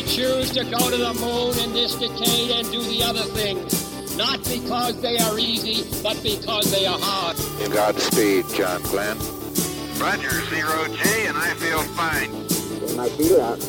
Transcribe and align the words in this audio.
we 0.00 0.06
choose 0.06 0.50
to 0.50 0.64
go 0.64 0.90
to 0.90 0.96
the 0.96 1.12
moon 1.20 1.52
in 1.58 1.74
this 1.74 1.94
decade 1.94 2.50
and 2.50 2.70
do 2.72 2.80
the 2.82 3.02
other 3.02 3.24
things. 3.36 4.16
Not 4.16 4.38
because 4.44 4.98
they 5.02 5.18
are 5.18 5.38
easy, 5.38 5.84
but 6.02 6.16
because 6.22 6.70
they 6.70 6.86
are 6.86 6.98
hard. 6.98 7.36
Godspeed, 7.70 8.46
John 8.54 8.80
Glenn. 8.82 9.18
Roger, 10.00 10.32
zero 10.48 10.88
G, 10.88 11.26
and 11.28 11.36
I 11.36 11.52
feel 11.60 11.82
fine. 11.92 12.32
Get 12.80 12.96
my 12.96 13.08
feet 13.10 13.38
out. 13.40 13.60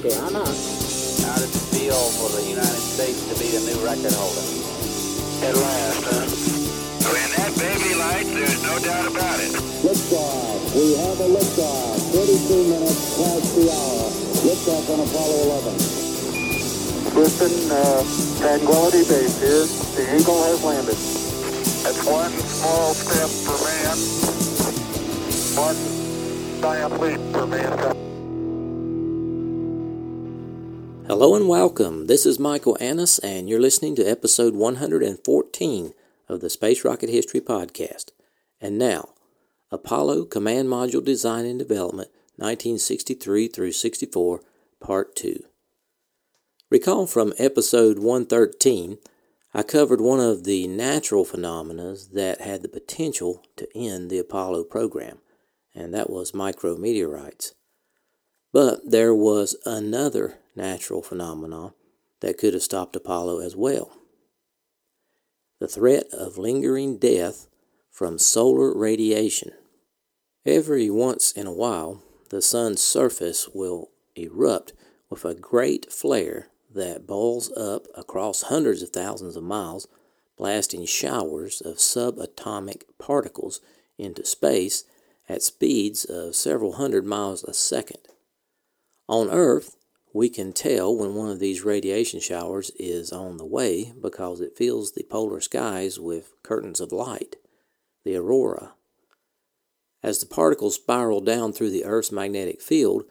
Okay, 0.00 0.16
I'm 0.16 0.36
out. 0.36 0.48
How 0.48 1.36
does 1.36 1.52
it 1.52 1.76
feel 1.76 2.00
for 2.16 2.30
the 2.32 2.48
United 2.48 2.84
States 2.96 3.28
to 3.28 3.34
be 3.38 3.52
the 3.52 3.60
new 3.68 3.84
record 3.84 4.16
holder? 4.16 4.46
At 5.44 5.54
last, 5.60 6.04
huh? 6.08 6.56
When 7.06 7.30
that 7.38 7.52
baby 7.54 7.94
lights, 7.94 8.32
there's 8.34 8.62
no 8.64 8.78
doubt 8.80 9.06
about 9.06 9.38
it. 9.38 9.52
Liftoff. 9.86 10.74
We 10.74 10.98
have 10.98 11.20
a 11.22 11.28
liftoff. 11.30 12.02
32 12.10 12.66
minutes 12.66 13.14
past 13.14 13.54
the 13.54 13.70
hour. 13.70 14.10
Liftoff 14.42 14.90
on 14.90 15.00
Apollo 15.06 15.38
11. 15.46 15.55
Listen, 17.16 17.70
uh, 17.72 18.04
Tranquility 18.38 18.98
Base 18.98 19.40
here. 19.40 19.66
The 19.96 20.16
Eagle 20.16 20.42
has 20.44 20.62
landed. 20.62 20.94
That's 21.82 22.06
one 22.06 22.30
small 22.30 22.94
step 22.94 23.28
for 23.42 23.58
man, 23.64 23.96
One 25.56 25.76
giant 26.60 27.00
leap 27.00 27.20
for 27.32 27.46
mankind. 27.48 27.96
Hello 31.08 31.34
and 31.34 31.48
welcome. 31.48 32.06
This 32.06 32.26
is 32.26 32.38
Michael 32.38 32.76
Annis, 32.80 33.18
and 33.18 33.48
you're 33.48 33.60
listening 33.60 33.96
to 33.96 34.04
episode 34.08 34.54
114 34.54 35.92
of 36.28 36.40
the 36.40 36.50
Space 36.50 36.84
Rocket 36.84 37.10
History 37.10 37.40
Podcast. 37.40 38.10
And 38.60 38.78
now, 38.78 39.14
Apollo 39.72 40.26
Command 40.26 40.68
Module 40.68 41.04
Design 41.04 41.44
and 41.44 41.58
Development, 41.58 42.10
1963 42.36 43.48
through 43.48 43.72
64, 43.72 44.42
Part 44.80 45.16
2. 45.16 45.42
Recall 46.68 47.06
from 47.06 47.32
episode 47.38 48.00
113, 48.00 48.98
I 49.54 49.62
covered 49.62 50.00
one 50.00 50.18
of 50.18 50.42
the 50.42 50.66
natural 50.66 51.24
phenomena 51.24 51.94
that 52.12 52.40
had 52.40 52.62
the 52.62 52.68
potential 52.68 53.44
to 53.54 53.68
end 53.72 54.10
the 54.10 54.18
Apollo 54.18 54.64
program, 54.64 55.18
and 55.76 55.94
that 55.94 56.10
was 56.10 56.32
micrometeorites. 56.32 57.52
But 58.52 58.90
there 58.90 59.14
was 59.14 59.54
another 59.64 60.38
natural 60.56 61.02
phenomenon 61.02 61.72
that 62.18 62.36
could 62.36 62.52
have 62.52 62.64
stopped 62.64 62.96
Apollo 62.96 63.42
as 63.42 63.54
well. 63.54 63.92
The 65.60 65.68
threat 65.68 66.06
of 66.12 66.36
lingering 66.36 66.98
death 66.98 67.46
from 67.92 68.18
solar 68.18 68.76
radiation. 68.76 69.52
Every 70.44 70.90
once 70.90 71.30
in 71.30 71.46
a 71.46 71.52
while, 71.52 72.02
the 72.30 72.42
sun's 72.42 72.82
surface 72.82 73.48
will 73.54 73.92
erupt 74.16 74.72
with 75.08 75.24
a 75.24 75.32
great 75.32 75.92
flare 75.92 76.48
that 76.76 77.06
boils 77.06 77.50
up 77.56 77.86
across 77.96 78.42
hundreds 78.42 78.82
of 78.82 78.90
thousands 78.90 79.36
of 79.36 79.42
miles, 79.42 79.88
blasting 80.36 80.86
showers 80.86 81.60
of 81.60 81.76
subatomic 81.76 82.82
particles 82.98 83.60
into 83.98 84.24
space 84.24 84.84
at 85.28 85.42
speeds 85.42 86.04
of 86.04 86.36
several 86.36 86.74
hundred 86.74 87.04
miles 87.04 87.42
a 87.44 87.54
second. 87.54 88.00
On 89.08 89.30
Earth, 89.30 89.76
we 90.12 90.28
can 90.28 90.52
tell 90.52 90.96
when 90.96 91.14
one 91.14 91.30
of 91.30 91.40
these 91.40 91.64
radiation 91.64 92.20
showers 92.20 92.70
is 92.78 93.12
on 93.12 93.36
the 93.36 93.44
way 93.44 93.92
because 94.00 94.40
it 94.40 94.56
fills 94.56 94.92
the 94.92 95.04
polar 95.04 95.40
skies 95.40 95.98
with 95.98 96.32
curtains 96.42 96.80
of 96.80 96.92
light, 96.92 97.36
the 98.04 98.16
aurora. 98.16 98.72
As 100.02 100.20
the 100.20 100.26
particles 100.26 100.76
spiral 100.76 101.20
down 101.20 101.52
through 101.52 101.70
the 101.70 101.84
Earth's 101.84 102.12
magnetic 102.12 102.62
field, 102.62 103.04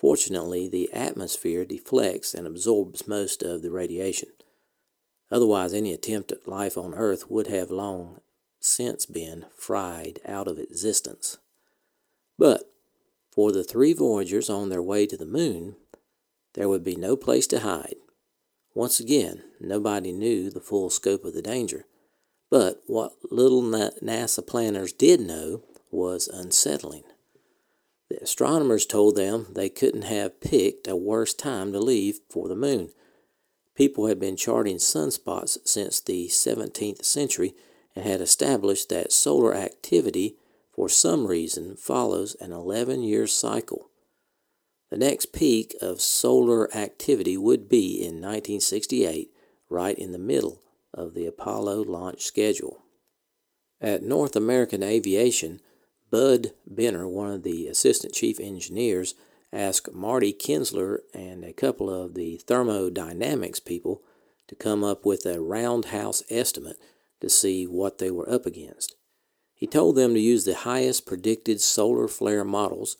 Fortunately, 0.00 0.66
the 0.66 0.90
atmosphere 0.94 1.66
deflects 1.66 2.32
and 2.32 2.46
absorbs 2.46 3.06
most 3.06 3.42
of 3.42 3.60
the 3.60 3.70
radiation. 3.70 4.30
Otherwise, 5.30 5.74
any 5.74 5.92
attempt 5.92 6.32
at 6.32 6.48
life 6.48 6.78
on 6.78 6.94
Earth 6.94 7.30
would 7.30 7.48
have 7.48 7.70
long 7.70 8.20
since 8.60 9.04
been 9.04 9.44
fried 9.54 10.18
out 10.26 10.48
of 10.48 10.58
existence. 10.58 11.36
But 12.38 12.72
for 13.30 13.52
the 13.52 13.62
three 13.62 13.92
voyagers 13.92 14.48
on 14.48 14.70
their 14.70 14.82
way 14.82 15.06
to 15.06 15.18
the 15.18 15.26
moon, 15.26 15.76
there 16.54 16.68
would 16.70 16.82
be 16.82 16.96
no 16.96 17.14
place 17.14 17.46
to 17.48 17.60
hide. 17.60 17.96
Once 18.74 19.00
again, 19.00 19.42
nobody 19.60 20.12
knew 20.12 20.48
the 20.48 20.62
full 20.62 20.88
scope 20.88 21.26
of 21.26 21.34
the 21.34 21.42
danger. 21.42 21.84
But 22.48 22.80
what 22.86 23.12
little 23.30 23.62
NASA 23.62 24.46
planners 24.46 24.94
did 24.94 25.20
know 25.20 25.62
was 25.90 26.26
unsettling. 26.26 27.04
The 28.10 28.22
astronomers 28.22 28.86
told 28.86 29.14
them 29.14 29.46
they 29.54 29.68
couldn't 29.68 30.02
have 30.02 30.40
picked 30.40 30.88
a 30.88 30.96
worse 30.96 31.32
time 31.32 31.72
to 31.72 31.78
leave 31.78 32.18
for 32.28 32.48
the 32.48 32.56
moon. 32.56 32.90
People 33.76 34.08
had 34.08 34.18
been 34.18 34.36
charting 34.36 34.76
sunspots 34.76 35.58
since 35.64 36.00
the 36.00 36.26
17th 36.26 37.04
century 37.04 37.54
and 37.94 38.04
had 38.04 38.20
established 38.20 38.88
that 38.88 39.12
solar 39.12 39.54
activity, 39.54 40.36
for 40.72 40.88
some 40.88 41.26
reason, 41.26 41.76
follows 41.76 42.36
an 42.40 42.52
11 42.52 43.04
year 43.04 43.28
cycle. 43.28 43.90
The 44.90 44.98
next 44.98 45.32
peak 45.32 45.76
of 45.80 46.00
solar 46.00 46.74
activity 46.74 47.36
would 47.36 47.68
be 47.68 48.00
in 48.00 48.16
1968, 48.16 49.30
right 49.68 49.96
in 49.96 50.10
the 50.10 50.18
middle 50.18 50.60
of 50.92 51.14
the 51.14 51.26
Apollo 51.26 51.84
launch 51.84 52.22
schedule. 52.22 52.82
At 53.80 54.02
North 54.02 54.34
American 54.34 54.82
Aviation, 54.82 55.60
Bud 56.10 56.52
Benner, 56.66 57.08
one 57.08 57.30
of 57.30 57.42
the 57.42 57.68
assistant 57.68 58.12
chief 58.12 58.40
engineers, 58.40 59.14
asked 59.52 59.92
Marty 59.92 60.32
Kinsler 60.32 60.98
and 61.14 61.44
a 61.44 61.52
couple 61.52 61.88
of 61.88 62.14
the 62.14 62.36
thermodynamics 62.38 63.60
people 63.60 64.02
to 64.48 64.54
come 64.54 64.82
up 64.82 65.04
with 65.04 65.24
a 65.26 65.40
roundhouse 65.40 66.22
estimate 66.28 66.78
to 67.20 67.28
see 67.28 67.66
what 67.66 67.98
they 67.98 68.10
were 68.10 68.28
up 68.28 68.46
against. 68.46 68.96
He 69.54 69.66
told 69.66 69.94
them 69.94 70.14
to 70.14 70.20
use 70.20 70.44
the 70.44 70.54
highest 70.54 71.06
predicted 71.06 71.60
solar 71.60 72.08
flare 72.08 72.44
models 72.44 72.96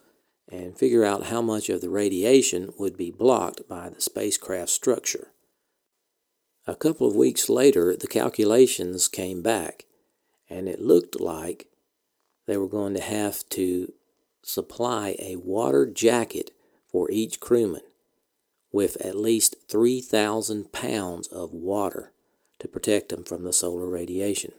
and 0.48 0.77
figure 0.77 1.04
out 1.04 1.27
how 1.27 1.41
much 1.41 1.69
of 1.69 1.81
the 1.81 1.88
radiation 1.88 2.72
would 2.78 2.97
be 2.97 3.10
blocked 3.10 3.69
by 3.69 3.88
the 3.88 4.00
spacecraft 4.00 4.69
structure. 4.69 5.32
A 6.66 6.75
couple 6.75 7.09
of 7.09 7.16
weeks 7.16 7.48
later, 7.48 7.97
the 7.97 8.06
calculations 8.06 9.09
came 9.09 9.42
back, 9.42 9.87
and 10.48 10.69
it 10.69 10.81
looked 10.81 11.19
like 11.19 11.66
they 12.50 12.56
were 12.56 12.69
going 12.69 12.94
to 12.94 13.00
have 13.00 13.49
to 13.50 13.93
supply 14.43 15.15
a 15.19 15.37
water 15.37 15.87
jacket 15.87 16.50
for 16.91 17.11
each 17.11 17.38
crewman 17.38 17.83
with 18.72 18.97
at 19.00 19.16
least 19.16 19.56
3,000 19.69 20.72
pounds 20.72 21.28
of 21.28 21.53
water 21.53 22.12
to 22.59 22.69
protect 22.69 23.09
them 23.09 23.25
from 23.25 23.44
the 23.44 23.53
solar 23.53 23.89
radiation. 23.89 24.53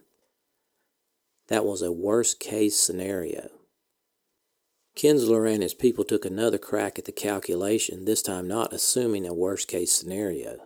That 1.48 1.66
was 1.66 1.82
a 1.82 1.92
worst 1.92 2.40
case 2.40 2.78
scenario. 2.78 3.50
Kinsler 4.96 5.52
and 5.52 5.64
his 5.64 5.74
people 5.74 6.04
took 6.04 6.26
another 6.26 6.58
crack 6.58 6.98
at 6.98 7.06
the 7.06 7.12
calculation, 7.12 8.06
this 8.06 8.22
time 8.22 8.48
not 8.48 8.74
assuming 8.74 9.26
a 9.26 9.34
worst 9.34 9.68
case 9.68 9.92
scenario. 9.92 10.60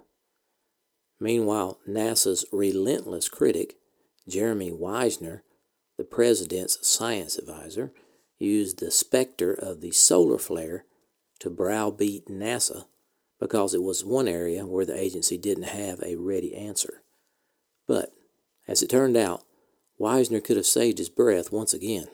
Meanwhile, 1.19 1.80
NASA's 1.88 2.46
relentless 2.52 3.30
critic, 3.30 3.78
Jerome 4.28 4.59
Wiesner, 4.59 5.41
the 5.97 6.03
president's 6.03 6.85
science 6.88 7.38
advisor, 7.38 7.91
used 8.38 8.79
the 8.79 8.91
specter 8.91 9.53
of 9.53 9.81
the 9.81 9.91
solar 9.91 10.38
flare 10.38 10.85
to 11.39 11.50
browbeat 11.50 12.28
NASA 12.28 12.85
because 13.39 13.73
it 13.73 13.83
was 13.83 14.03
one 14.03 14.28
area 14.28 14.66
where 14.66 14.85
the 14.85 15.00
agency 15.00 15.38
didn't 15.38 15.63
have 15.63 16.01
a 16.01 16.16
ready 16.16 16.55
answer. 16.55 17.01
But, 17.88 18.13
as 18.67 18.81
it 18.81 18.89
turned 18.89 19.17
out, 19.17 19.44
Wiesner 20.00 20.44
could 20.44 20.57
have 20.57 20.66
saved 20.66 20.97
his 20.97 21.09
breath 21.09 21.51
once 21.51 21.73
again. 21.73 22.07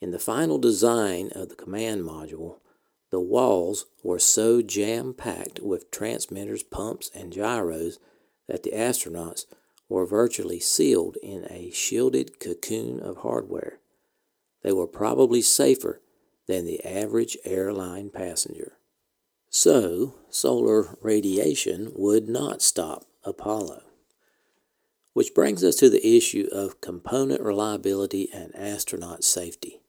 In 0.00 0.10
the 0.10 0.18
final 0.18 0.58
design 0.58 1.30
of 1.34 1.48
the 1.48 1.54
command 1.54 2.02
module, 2.02 2.58
the 3.10 3.20
walls 3.20 3.86
were 4.02 4.18
so 4.18 4.62
jam 4.62 5.14
packed 5.14 5.60
with 5.60 5.90
transmitters, 5.90 6.62
pumps, 6.62 7.10
and 7.14 7.32
gyros 7.32 7.98
that 8.46 8.62
the 8.62 8.72
astronauts 8.72 9.46
were 9.88 10.06
virtually 10.06 10.60
sealed 10.60 11.16
in 11.22 11.46
a 11.50 11.70
shielded 11.70 12.40
cocoon 12.40 13.00
of 13.00 13.18
hardware. 13.18 13.78
They 14.62 14.72
were 14.72 14.86
probably 14.86 15.42
safer 15.42 16.00
than 16.46 16.66
the 16.66 16.84
average 16.84 17.36
airline 17.44 18.10
passenger. 18.10 18.78
So, 19.48 20.14
solar 20.28 20.96
radiation 21.00 21.92
would 21.94 22.28
not 22.28 22.62
stop 22.62 23.04
Apollo. 23.24 23.82
Which 25.12 25.34
brings 25.34 25.64
us 25.64 25.76
to 25.76 25.88
the 25.88 26.16
issue 26.16 26.48
of 26.52 26.80
component 26.80 27.40
reliability 27.40 28.28
and 28.34 28.54
astronaut 28.54 29.24
safety. 29.24 29.80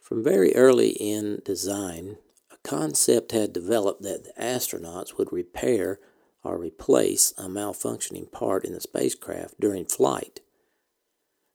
From 0.00 0.24
very 0.24 0.54
early 0.54 0.90
in 0.90 1.40
design, 1.44 2.16
a 2.50 2.56
concept 2.68 3.32
had 3.32 3.52
developed 3.52 4.02
that 4.02 4.24
the 4.24 4.32
astronauts 4.42 5.16
would 5.16 5.32
repair 5.32 6.00
or 6.44 6.58
replace 6.58 7.32
a 7.38 7.44
malfunctioning 7.44 8.30
part 8.30 8.64
in 8.64 8.72
the 8.72 8.80
spacecraft 8.80 9.58
during 9.58 9.86
flight. 9.86 10.40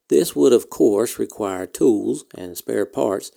This 0.10 0.36
would, 0.36 0.52
of 0.52 0.70
course, 0.70 1.20
require 1.20 1.68
tools 1.68 2.26
and 2.36 2.58
spare 2.58 2.86
parts 2.86 3.30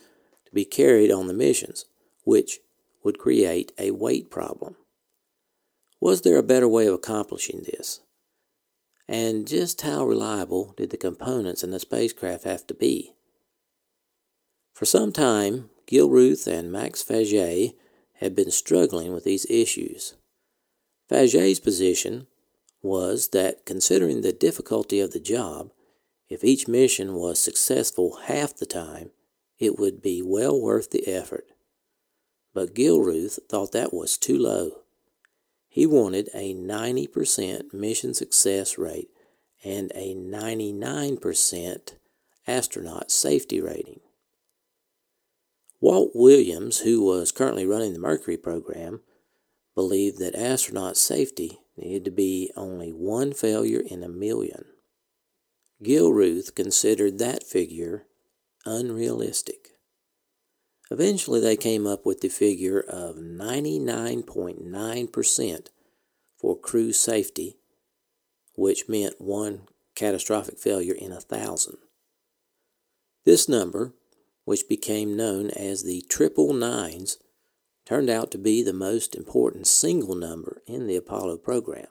to 0.46 0.52
be 0.52 0.64
carried 0.64 1.12
on 1.12 1.26
the 1.26 1.34
missions, 1.34 1.84
which 2.24 2.60
would 3.04 3.18
create 3.18 3.72
a 3.78 3.90
weight 3.90 4.30
problem. 4.30 4.76
Was 6.00 6.22
there 6.22 6.38
a 6.38 6.42
better 6.42 6.66
way 6.66 6.86
of 6.86 6.94
accomplishing 6.94 7.62
this? 7.62 8.00
And 9.06 9.46
just 9.46 9.82
how 9.82 10.06
reliable 10.06 10.72
did 10.76 10.90
the 10.90 10.96
components 10.96 11.62
in 11.62 11.70
the 11.70 11.78
spacecraft 11.78 12.44
have 12.44 12.66
to 12.68 12.74
be? 12.74 13.12
For 14.72 14.86
some 14.86 15.12
time, 15.12 15.68
Gilruth 15.86 16.46
and 16.46 16.72
Max 16.72 17.04
Faget 17.04 17.74
had 18.14 18.34
been 18.34 18.50
struggling 18.50 19.12
with 19.12 19.24
these 19.24 19.44
issues. 19.50 20.14
Faget's 21.12 21.60
position 21.60 22.26
was 22.80 23.28
that 23.28 23.66
considering 23.66 24.22
the 24.22 24.32
difficulty 24.32 24.98
of 24.98 25.10
the 25.12 25.20
job, 25.20 25.70
if 26.30 26.42
each 26.42 26.66
mission 26.66 27.12
was 27.12 27.38
successful 27.38 28.20
half 28.24 28.56
the 28.56 28.64
time, 28.64 29.10
it 29.58 29.78
would 29.78 30.00
be 30.00 30.22
well 30.22 30.58
worth 30.58 30.90
the 30.90 31.06
effort. 31.06 31.44
But 32.54 32.74
Gilruth 32.74 33.38
thought 33.46 33.72
that 33.72 33.92
was 33.92 34.16
too 34.16 34.38
low. 34.38 34.84
He 35.68 35.84
wanted 35.84 36.30
a 36.32 36.54
90% 36.54 37.74
mission 37.74 38.14
success 38.14 38.78
rate 38.78 39.10
and 39.62 39.92
a 39.94 40.14
99% 40.14 41.92
astronaut 42.46 43.10
safety 43.10 43.60
rating. 43.60 44.00
Walt 45.78 46.12
Williams, 46.14 46.80
who 46.80 47.04
was 47.04 47.32
currently 47.32 47.66
running 47.66 47.92
the 47.92 47.98
Mercury 47.98 48.38
program, 48.38 49.00
believed 49.74 50.18
that 50.18 50.34
astronaut 50.34 50.96
safety 50.96 51.60
needed 51.76 52.04
to 52.04 52.10
be 52.10 52.50
only 52.56 52.90
one 52.90 53.32
failure 53.32 53.80
in 53.80 54.02
a 54.02 54.08
million. 54.08 54.64
Gilruth 55.82 56.54
considered 56.54 57.18
that 57.18 57.42
figure 57.42 58.06
unrealistic. 58.64 59.70
Eventually, 60.90 61.40
they 61.40 61.56
came 61.56 61.86
up 61.86 62.04
with 62.04 62.20
the 62.20 62.28
figure 62.28 62.78
of 62.78 63.16
99.9% 63.16 65.66
for 66.38 66.58
crew 66.58 66.92
safety, 66.92 67.56
which 68.54 68.88
meant 68.88 69.20
one 69.20 69.62
catastrophic 69.94 70.58
failure 70.58 70.94
in 70.94 71.12
a 71.12 71.20
thousand. 71.20 71.78
This 73.24 73.48
number, 73.48 73.94
which 74.44 74.68
became 74.68 75.16
known 75.16 75.50
as 75.50 75.82
the 75.82 76.04
triple 76.08 76.52
nines, 76.52 77.18
turned 77.84 78.10
out 78.10 78.30
to 78.30 78.38
be 78.38 78.62
the 78.62 78.72
most 78.72 79.14
important 79.14 79.66
single 79.66 80.14
number 80.14 80.62
in 80.66 80.86
the 80.86 80.96
Apollo 80.96 81.38
program. 81.38 81.88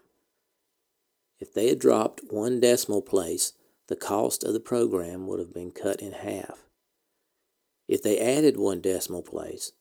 If 1.40 1.54
they 1.54 1.70
had 1.70 1.80
dropped 1.80 2.22
one 2.30 2.60
decimal 2.60 3.02
place, 3.02 3.54
the 3.88 3.96
cost 3.96 4.44
of 4.44 4.54
the 4.54 4.60
program 4.60 5.28
would 5.28 5.40
have 5.40 5.54
been 5.54 5.72
cut 5.72 6.02
in 6.02 6.14
half. 6.14 6.66
If 7.88 8.02
they 8.02 8.20
added 8.20 8.58
one 8.58 8.80
decimal 8.80 9.24
place, 9.24 9.74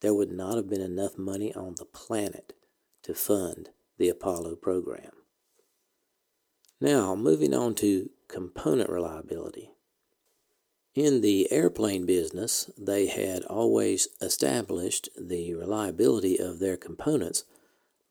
there 0.00 0.14
would 0.14 0.30
not 0.30 0.56
have 0.56 0.68
been 0.68 0.82
enough 0.82 1.16
money 1.16 1.54
on 1.54 1.76
the 1.76 1.84
planet 1.84 2.52
to 3.04 3.14
fund 3.14 3.70
the 3.96 4.08
Apollo 4.08 4.56
program. 4.56 5.12
Now, 6.80 7.14
moving 7.14 7.54
on 7.54 7.74
to 7.76 8.10
component 8.28 8.90
reliability. 8.90 9.70
In 10.98 11.20
the 11.20 11.52
airplane 11.52 12.06
business, 12.06 12.72
they 12.76 13.06
had 13.06 13.44
always 13.44 14.08
established 14.20 15.08
the 15.16 15.54
reliability 15.54 16.40
of 16.40 16.58
their 16.58 16.76
components 16.76 17.44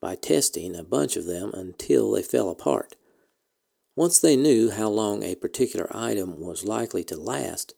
by 0.00 0.14
testing 0.14 0.74
a 0.74 0.82
bunch 0.82 1.14
of 1.14 1.26
them 1.26 1.50
until 1.52 2.12
they 2.12 2.22
fell 2.22 2.48
apart. 2.48 2.96
Once 3.94 4.18
they 4.18 4.36
knew 4.36 4.70
how 4.70 4.88
long 4.88 5.22
a 5.22 5.34
particular 5.34 5.86
item 5.94 6.40
was 6.40 6.64
likely 6.64 7.04
to 7.04 7.16
last, 7.18 7.74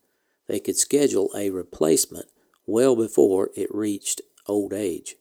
they 0.46 0.60
could 0.60 0.76
schedule 0.76 1.32
a 1.36 1.50
replacement 1.50 2.26
well 2.64 2.94
before 2.94 3.50
it 3.56 3.74
reached 3.74 4.20
old 4.46 4.72
age. 4.72 5.16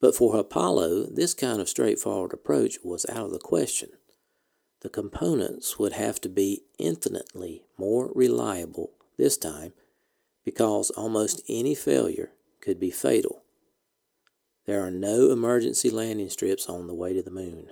But 0.00 0.14
for 0.14 0.34
Apollo, 0.34 1.10
this 1.10 1.34
kind 1.34 1.60
of 1.60 1.68
straightforward 1.68 2.32
approach 2.32 2.78
was 2.82 3.04
out 3.10 3.26
of 3.26 3.32
the 3.32 3.38
question. 3.38 3.90
The 4.80 4.88
components 4.88 5.78
would 5.78 5.92
have 5.92 6.22
to 6.22 6.30
be 6.30 6.62
infinitely 6.78 7.64
more 7.76 8.10
reliable 8.14 8.94
this 9.20 9.36
time 9.36 9.72
because 10.44 10.90
almost 10.90 11.42
any 11.48 11.74
failure 11.74 12.32
could 12.60 12.80
be 12.80 12.90
fatal. 12.90 13.42
There 14.66 14.84
are 14.84 14.90
no 14.90 15.30
emergency 15.30 15.90
landing 15.90 16.30
strips 16.30 16.68
on 16.68 16.86
the 16.86 16.94
way 16.94 17.12
to 17.12 17.22
the 17.22 17.30
moon. 17.30 17.70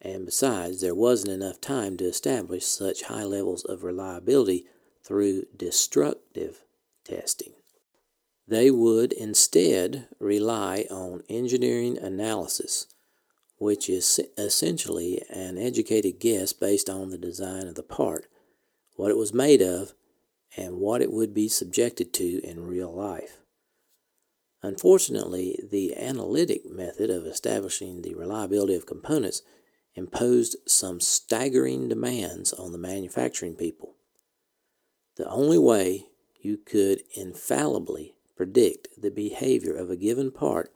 And 0.00 0.24
besides, 0.24 0.80
there 0.80 0.94
wasn't 0.94 1.32
enough 1.32 1.60
time 1.60 1.96
to 1.98 2.04
establish 2.04 2.64
such 2.64 3.04
high 3.04 3.24
levels 3.24 3.64
of 3.64 3.84
reliability 3.84 4.64
through 5.04 5.44
destructive 5.56 6.62
testing. 7.04 7.52
They 8.48 8.70
would 8.70 9.12
instead 9.12 10.08
rely 10.18 10.86
on 10.90 11.22
engineering 11.28 11.98
analysis, 11.98 12.86
which 13.58 13.88
is 13.88 14.20
essentially 14.36 15.22
an 15.30 15.56
educated 15.56 16.18
guess 16.18 16.52
based 16.52 16.90
on 16.90 17.10
the 17.10 17.18
design 17.18 17.68
of 17.68 17.76
the 17.76 17.82
part 17.82 18.26
what 18.94 19.10
it 19.10 19.16
was 19.16 19.34
made 19.34 19.62
of, 19.62 19.94
and 20.56 20.76
what 20.76 21.00
it 21.00 21.12
would 21.12 21.32
be 21.32 21.48
subjected 21.48 22.12
to 22.12 22.40
in 22.44 22.66
real 22.66 22.92
life. 22.92 23.38
Unfortunately, 24.62 25.58
the 25.70 25.96
analytic 25.96 26.70
method 26.70 27.10
of 27.10 27.26
establishing 27.26 28.02
the 28.02 28.14
reliability 28.14 28.74
of 28.74 28.86
components 28.86 29.42
imposed 29.94 30.56
some 30.66 31.00
staggering 31.00 31.88
demands 31.88 32.52
on 32.52 32.72
the 32.72 32.78
manufacturing 32.78 33.54
people. 33.54 33.96
The 35.16 35.28
only 35.28 35.58
way 35.58 36.06
you 36.40 36.56
could 36.56 37.02
infallibly 37.14 38.14
predict 38.36 38.88
the 39.00 39.10
behavior 39.10 39.74
of 39.74 39.90
a 39.90 39.96
given 39.96 40.30
part 40.30 40.72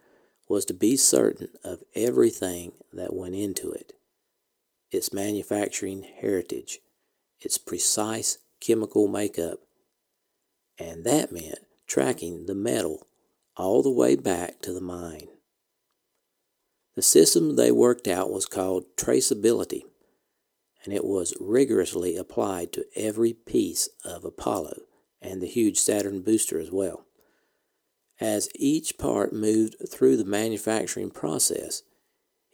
was 0.49 0.65
to 0.67 0.75
be 0.75 0.97
certain 0.97 1.49
of 1.65 1.83
everything 1.95 2.73
that 2.93 3.15
went 3.15 3.35
into 3.35 3.71
it 3.73 3.93
its 4.93 5.13
manufacturing 5.13 6.05
heritage, 6.21 6.79
its 7.41 7.59
precise 7.59 8.39
chemical 8.61 9.09
makeup, 9.09 9.61
and 10.79 11.05
that 11.05 11.33
meant 11.33 11.59
tracking 11.87 12.47
the 12.47 12.55
metal 12.55 13.07
all 13.57 13.83
the 13.83 13.91
way 13.91 14.17
back 14.17 14.61
to 14.61 14.73
the 14.73 14.81
mine. 14.81 15.29
The 16.95 17.03
system 17.03 17.57
they 17.57 17.71
worked 17.71 18.09
out 18.09 18.31
was 18.31 18.47
called 18.47 18.97
traceability, 18.97 19.83
and 20.85 20.95
it 20.95 21.05
was 21.05 21.35
rigorously 21.41 22.17
applied 22.17 22.73
to 22.73 22.87
every 22.95 23.33
piece 23.33 23.89
of 24.05 24.25
Apollo 24.25 24.83
and 25.21 25.43
the 25.43 25.47
huge 25.47 25.79
Saturn 25.79 26.23
booster 26.23 26.59
as 26.59 26.71
well. 26.71 27.07
As 28.19 28.49
each 28.55 28.97
part 28.97 29.33
moved 29.33 29.77
through 29.91 30.17
the 30.17 30.25
manufacturing 30.25 31.11
process, 31.11 31.83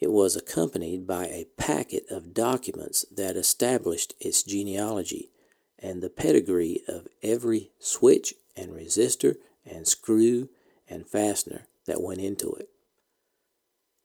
it 0.03 0.11
was 0.11 0.35
accompanied 0.35 1.07
by 1.07 1.27
a 1.27 1.47
packet 1.57 2.05
of 2.11 2.35
documents 2.35 3.05
that 3.15 3.37
established 3.37 4.15
its 4.19 4.43
genealogy 4.43 5.31
and 5.79 6.03
the 6.03 6.11
pedigree 6.11 6.83
of 6.89 7.07
every 7.23 7.71
switch 7.79 8.35
and 8.57 8.73
resistor 8.73 9.37
and 9.65 9.87
screw 9.87 10.49
and 10.89 11.07
fastener 11.07 11.69
that 11.87 12.03
went 12.03 12.21
into 12.21 12.53
it. 12.55 12.69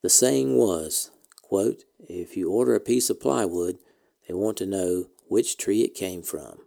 The 0.04 0.12
saying 0.12 0.56
was, 0.56 1.10
quote, 1.42 1.84
if 2.08 2.38
you 2.38 2.52
order 2.52 2.76
a 2.76 2.80
piece 2.80 3.10
of 3.10 3.20
plywood, 3.20 3.80
they 4.28 4.36
want 4.36 4.58
to 4.58 4.68
know 4.68 5.08
which 5.28 5.58
tree 5.58 5.82
it 5.82 5.96
came 5.96 6.22
from. 6.22 6.60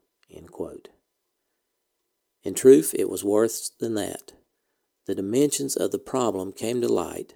In 2.42 2.54
truth, 2.54 2.96
it 2.98 3.08
was 3.08 3.22
worse 3.22 3.70
than 3.78 3.94
that. 3.94 4.32
The 5.06 5.14
dimensions 5.14 5.76
of 5.76 5.92
the 5.92 6.00
problem 6.00 6.52
came 6.52 6.80
to 6.80 6.88
light 6.88 7.34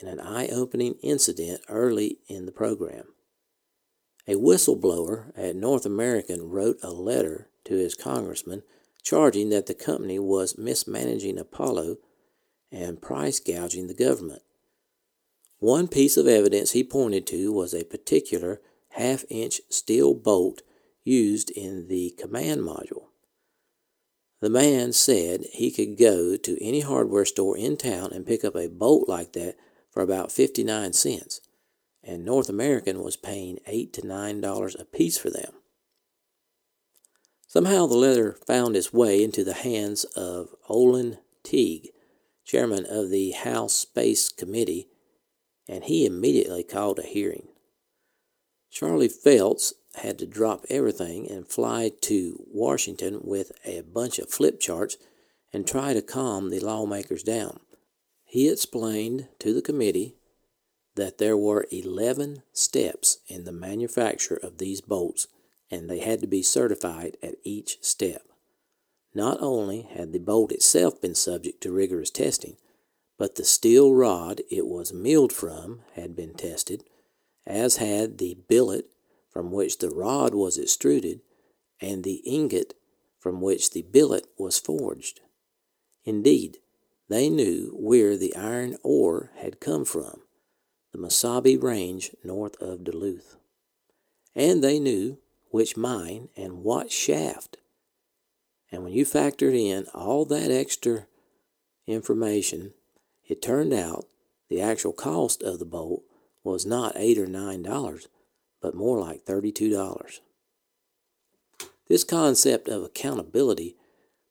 in 0.00 0.08
an 0.08 0.20
eye 0.20 0.48
opening 0.48 0.94
incident 1.02 1.60
early 1.68 2.18
in 2.28 2.46
the 2.46 2.52
program. 2.52 3.06
A 4.26 4.34
whistleblower 4.34 5.32
at 5.36 5.56
North 5.56 5.84
American 5.84 6.48
wrote 6.48 6.78
a 6.82 6.90
letter 6.90 7.48
to 7.64 7.74
his 7.74 7.94
congressman 7.94 8.62
charging 9.02 9.50
that 9.50 9.66
the 9.66 9.74
company 9.74 10.18
was 10.18 10.58
mismanaging 10.58 11.38
Apollo 11.38 11.96
and 12.70 13.02
price 13.02 13.40
gouging 13.40 13.86
the 13.86 13.94
government. 13.94 14.42
One 15.58 15.88
piece 15.88 16.16
of 16.16 16.26
evidence 16.26 16.72
he 16.72 16.84
pointed 16.84 17.26
to 17.28 17.52
was 17.52 17.74
a 17.74 17.84
particular 17.84 18.60
half 18.90 19.24
inch 19.28 19.60
steel 19.68 20.14
bolt 20.14 20.62
used 21.04 21.50
in 21.50 21.88
the 21.88 22.14
command 22.18 22.62
module. 22.62 23.06
The 24.40 24.50
man 24.50 24.92
said 24.92 25.44
he 25.52 25.70
could 25.70 25.98
go 25.98 26.36
to 26.36 26.64
any 26.64 26.80
hardware 26.80 27.26
store 27.26 27.58
in 27.58 27.76
town 27.76 28.10
and 28.12 28.26
pick 28.26 28.42
up 28.44 28.56
a 28.56 28.68
bolt 28.68 29.08
like 29.08 29.32
that 29.34 29.56
for 29.90 30.02
about 30.02 30.32
59 30.32 30.92
cents, 30.92 31.40
and 32.02 32.24
North 32.24 32.48
American 32.48 33.02
was 33.02 33.16
paying 33.16 33.58
8 33.66 33.92
to 33.94 34.02
$9 34.02 34.80
a 34.80 34.84
piece 34.84 35.18
for 35.18 35.30
them. 35.30 35.52
Somehow 37.46 37.86
the 37.86 37.96
letter 37.96 38.38
found 38.46 38.76
its 38.76 38.92
way 38.92 39.22
into 39.22 39.42
the 39.42 39.54
hands 39.54 40.04
of 40.16 40.54
Olin 40.68 41.18
Teague, 41.42 41.88
chairman 42.44 42.86
of 42.88 43.10
the 43.10 43.32
House 43.32 43.74
Space 43.74 44.28
Committee, 44.28 44.88
and 45.68 45.84
he 45.84 46.06
immediately 46.06 46.62
called 46.62 46.98
a 46.98 47.06
hearing. 47.06 47.48
Charlie 48.70 49.08
Feltz 49.08 49.74
had 49.96 50.18
to 50.20 50.26
drop 50.26 50.64
everything 50.70 51.28
and 51.28 51.48
fly 51.48 51.90
to 52.02 52.44
Washington 52.46 53.20
with 53.24 53.50
a 53.64 53.80
bunch 53.80 54.18
of 54.20 54.30
flip 54.30 54.60
charts 54.60 54.96
and 55.52 55.66
try 55.66 55.92
to 55.92 56.02
calm 56.02 56.50
the 56.50 56.60
lawmakers 56.60 57.24
down. 57.24 57.58
He 58.30 58.48
explained 58.48 59.26
to 59.40 59.52
the 59.52 59.60
committee 59.60 60.14
that 60.94 61.18
there 61.18 61.36
were 61.36 61.66
11 61.72 62.44
steps 62.52 63.18
in 63.26 63.42
the 63.42 63.50
manufacture 63.50 64.36
of 64.36 64.58
these 64.58 64.80
bolts, 64.80 65.26
and 65.68 65.90
they 65.90 65.98
had 65.98 66.20
to 66.20 66.28
be 66.28 66.40
certified 66.40 67.16
at 67.24 67.34
each 67.42 67.78
step. 67.80 68.22
Not 69.12 69.42
only 69.42 69.82
had 69.82 70.12
the 70.12 70.20
bolt 70.20 70.52
itself 70.52 71.00
been 71.00 71.16
subject 71.16 71.60
to 71.62 71.72
rigorous 71.72 72.12
testing, 72.12 72.56
but 73.18 73.34
the 73.34 73.44
steel 73.44 73.92
rod 73.92 74.42
it 74.48 74.68
was 74.68 74.92
milled 74.92 75.32
from 75.32 75.80
had 75.94 76.14
been 76.14 76.34
tested, 76.34 76.84
as 77.44 77.78
had 77.78 78.18
the 78.18 78.38
billet 78.46 78.92
from 79.28 79.50
which 79.50 79.78
the 79.78 79.90
rod 79.90 80.36
was 80.36 80.56
extruded 80.56 81.20
and 81.80 82.04
the 82.04 82.22
ingot 82.24 82.74
from 83.18 83.40
which 83.40 83.72
the 83.72 83.82
billet 83.82 84.28
was 84.38 84.56
forged. 84.56 85.18
Indeed, 86.04 86.58
they 87.10 87.28
knew 87.28 87.74
where 87.76 88.16
the 88.16 88.34
iron 88.36 88.76
ore 88.84 89.32
had 89.36 89.60
come 89.60 89.84
from, 89.84 90.20
the 90.92 90.98
Mesabi 90.98 91.60
Range 91.60 92.08
north 92.22 92.54
of 92.62 92.84
Duluth. 92.84 93.36
And 94.36 94.62
they 94.62 94.78
knew 94.78 95.18
which 95.50 95.76
mine 95.76 96.28
and 96.36 96.62
what 96.62 96.92
shaft. 96.92 97.56
And 98.70 98.84
when 98.84 98.92
you 98.92 99.04
factored 99.04 99.58
in 99.58 99.86
all 99.92 100.24
that 100.26 100.52
extra 100.52 101.08
information, 101.88 102.74
it 103.28 103.42
turned 103.42 103.72
out 103.72 104.06
the 104.48 104.60
actual 104.60 104.92
cost 104.92 105.42
of 105.42 105.58
the 105.58 105.64
bolt 105.64 106.04
was 106.44 106.64
not 106.64 106.92
eight 106.94 107.18
or 107.18 107.26
nine 107.26 107.62
dollars, 107.62 108.06
but 108.62 108.74
more 108.74 109.00
like 109.00 109.24
thirty-two 109.24 109.70
dollars. 109.70 110.20
This 111.88 112.04
concept 112.04 112.68
of 112.68 112.84
accountability 112.84 113.74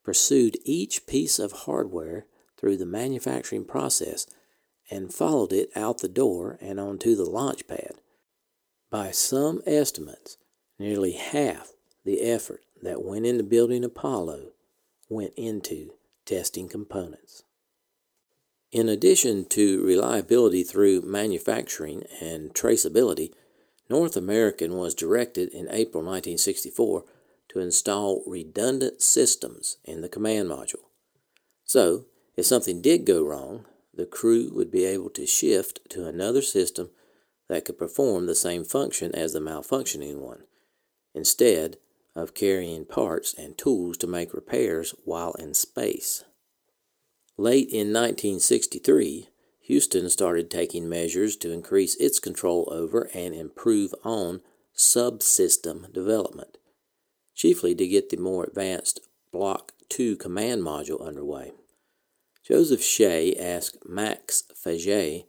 pursued 0.01 0.57
each 0.63 1.05
piece 1.05 1.39
of 1.39 1.51
hardware 1.51 2.25
through 2.59 2.77
the 2.77 2.85
manufacturing 2.85 3.63
process 3.63 4.27
and 4.91 5.13
followed 5.13 5.53
it 5.53 5.69
out 5.75 5.99
the 5.99 6.09
door 6.09 6.57
and 6.61 6.79
onto 6.79 7.15
the 7.15 7.29
launch 7.29 7.67
pad. 7.67 7.93
By 8.89 9.11
some 9.11 9.61
estimates, 9.65 10.37
nearly 10.77 11.11
half 11.13 11.71
the 12.03 12.21
effort 12.21 12.61
that 12.81 13.03
went 13.03 13.25
into 13.25 13.43
building 13.43 13.83
Apollo 13.83 14.51
went 15.09 15.33
into 15.35 15.93
testing 16.25 16.67
components. 16.67 17.43
In 18.71 18.87
addition 18.89 19.45
to 19.45 19.83
reliability 19.83 20.63
through 20.63 21.01
manufacturing 21.01 22.03
and 22.21 22.53
traceability, 22.53 23.33
North 23.89 24.15
American 24.15 24.75
was 24.75 24.93
directed 24.93 25.49
in 25.49 25.67
April 25.71 26.03
1964 26.03 27.03
to 27.49 27.59
install 27.59 28.23
redundant 28.27 29.01
systems 29.01 29.77
in 29.83 30.01
the 30.01 30.09
command 30.09 30.49
module. 30.49 30.85
So, 31.65 32.05
if 32.39 32.45
something 32.45 32.81
did 32.81 33.05
go 33.05 33.21
wrong, 33.21 33.65
the 33.93 34.05
crew 34.05 34.49
would 34.53 34.71
be 34.71 34.85
able 34.85 35.09
to 35.09 35.27
shift 35.27 35.81
to 35.89 36.07
another 36.07 36.41
system 36.41 36.89
that 37.49 37.65
could 37.65 37.77
perform 37.77 38.27
the 38.27 38.35
same 38.35 38.63
function 38.63 39.13
as 39.13 39.33
the 39.33 39.41
malfunctioning 39.41 40.19
one, 40.19 40.43
instead 41.13 41.75
of 42.15 42.33
carrying 42.33 42.85
parts 42.85 43.35
and 43.37 43.57
tools 43.57 43.97
to 43.97 44.07
make 44.07 44.33
repairs 44.33 44.95
while 45.03 45.33
in 45.33 45.53
space. 45.53 46.23
Late 47.37 47.67
in 47.67 47.91
1963, 47.91 49.27
Houston 49.63 50.09
started 50.09 50.49
taking 50.49 50.87
measures 50.87 51.35
to 51.35 51.51
increase 51.51 51.95
its 51.95 52.19
control 52.19 52.69
over 52.71 53.09
and 53.13 53.35
improve 53.35 53.93
on 54.05 54.39
subsystem 54.73 55.91
development, 55.91 56.57
chiefly 57.35 57.75
to 57.75 57.85
get 57.85 58.09
the 58.09 58.17
more 58.17 58.45
advanced 58.45 59.01
Block 59.33 59.73
2 59.89 60.15
command 60.15 60.61
module 60.61 61.05
underway. 61.05 61.51
Joseph 62.49 62.81
Shea 62.81 63.35
asked 63.35 63.87
Max 63.87 64.43
Faget 64.55 65.25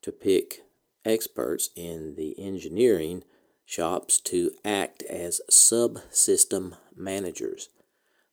to 0.00 0.10
pick 0.10 0.62
experts 1.04 1.68
in 1.76 2.14
the 2.14 2.34
engineering 2.42 3.24
shops 3.66 4.18
to 4.22 4.52
act 4.64 5.02
as 5.02 5.42
subsystem 5.50 6.76
managers. 6.96 7.68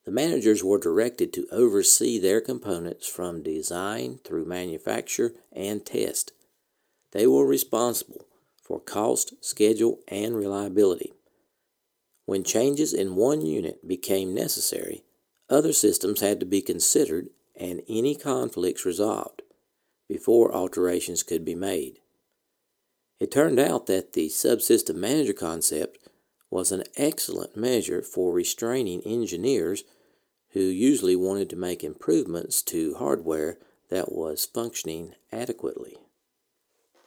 The 0.05 0.11
managers 0.11 0.63
were 0.63 0.79
directed 0.79 1.33
to 1.33 1.47
oversee 1.51 2.17
their 2.17 2.39
components 2.39 3.07
from 3.07 3.43
design 3.43 4.19
through 4.23 4.45
manufacture 4.45 5.33
and 5.51 5.85
test. 5.85 6.31
They 7.11 7.27
were 7.27 7.45
responsible 7.45 8.25
for 8.63 8.79
cost, 8.79 9.33
schedule, 9.41 9.99
and 10.07 10.35
reliability. 10.35 11.11
When 12.25 12.45
changes 12.45 12.93
in 12.93 13.15
one 13.15 13.45
unit 13.45 13.85
became 13.85 14.33
necessary, 14.33 15.03
other 15.49 15.73
systems 15.73 16.21
had 16.21 16.39
to 16.39 16.45
be 16.45 16.61
considered 16.61 17.29
and 17.59 17.81
any 17.89 18.15
conflicts 18.15 18.85
resolved 18.85 19.41
before 20.07 20.53
alterations 20.53 21.21
could 21.21 21.45
be 21.45 21.55
made. 21.55 21.99
It 23.19 23.31
turned 23.31 23.59
out 23.59 23.85
that 23.87 24.13
the 24.13 24.29
subsystem 24.29 24.95
manager 24.95 25.33
concept 25.33 25.99
was 26.49 26.71
an 26.71 26.83
excellent 26.95 27.55
measure 27.55 28.01
for 28.01 28.33
restraining 28.33 29.01
engineers 29.01 29.83
who 30.51 30.61
usually 30.61 31.15
wanted 31.15 31.49
to 31.49 31.55
make 31.55 31.83
improvements 31.83 32.61
to 32.63 32.95
hardware 32.95 33.57
that 33.89 34.11
was 34.11 34.45
functioning 34.45 35.13
adequately. 35.31 35.97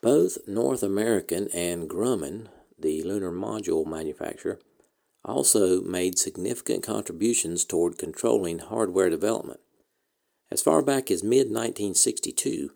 Both 0.01 0.39
North 0.47 0.83
American 0.83 1.49
and 1.53 1.89
Grumman, 1.89 2.49
the 2.79 3.03
lunar 3.03 3.33
module 3.33 3.87
manufacturer, 3.87 4.61
also 5.25 5.81
made 5.81 6.19
significant 6.19 6.83
contributions 6.83 7.65
toward 7.65 7.99
controlling 7.99 8.59
hardware 8.59 9.11
development. 9.11 9.61
As 10.53 10.61
far 10.61 10.83
back 10.83 11.11
as 11.11 11.25
mid 11.25 11.47
1962, 11.47 12.73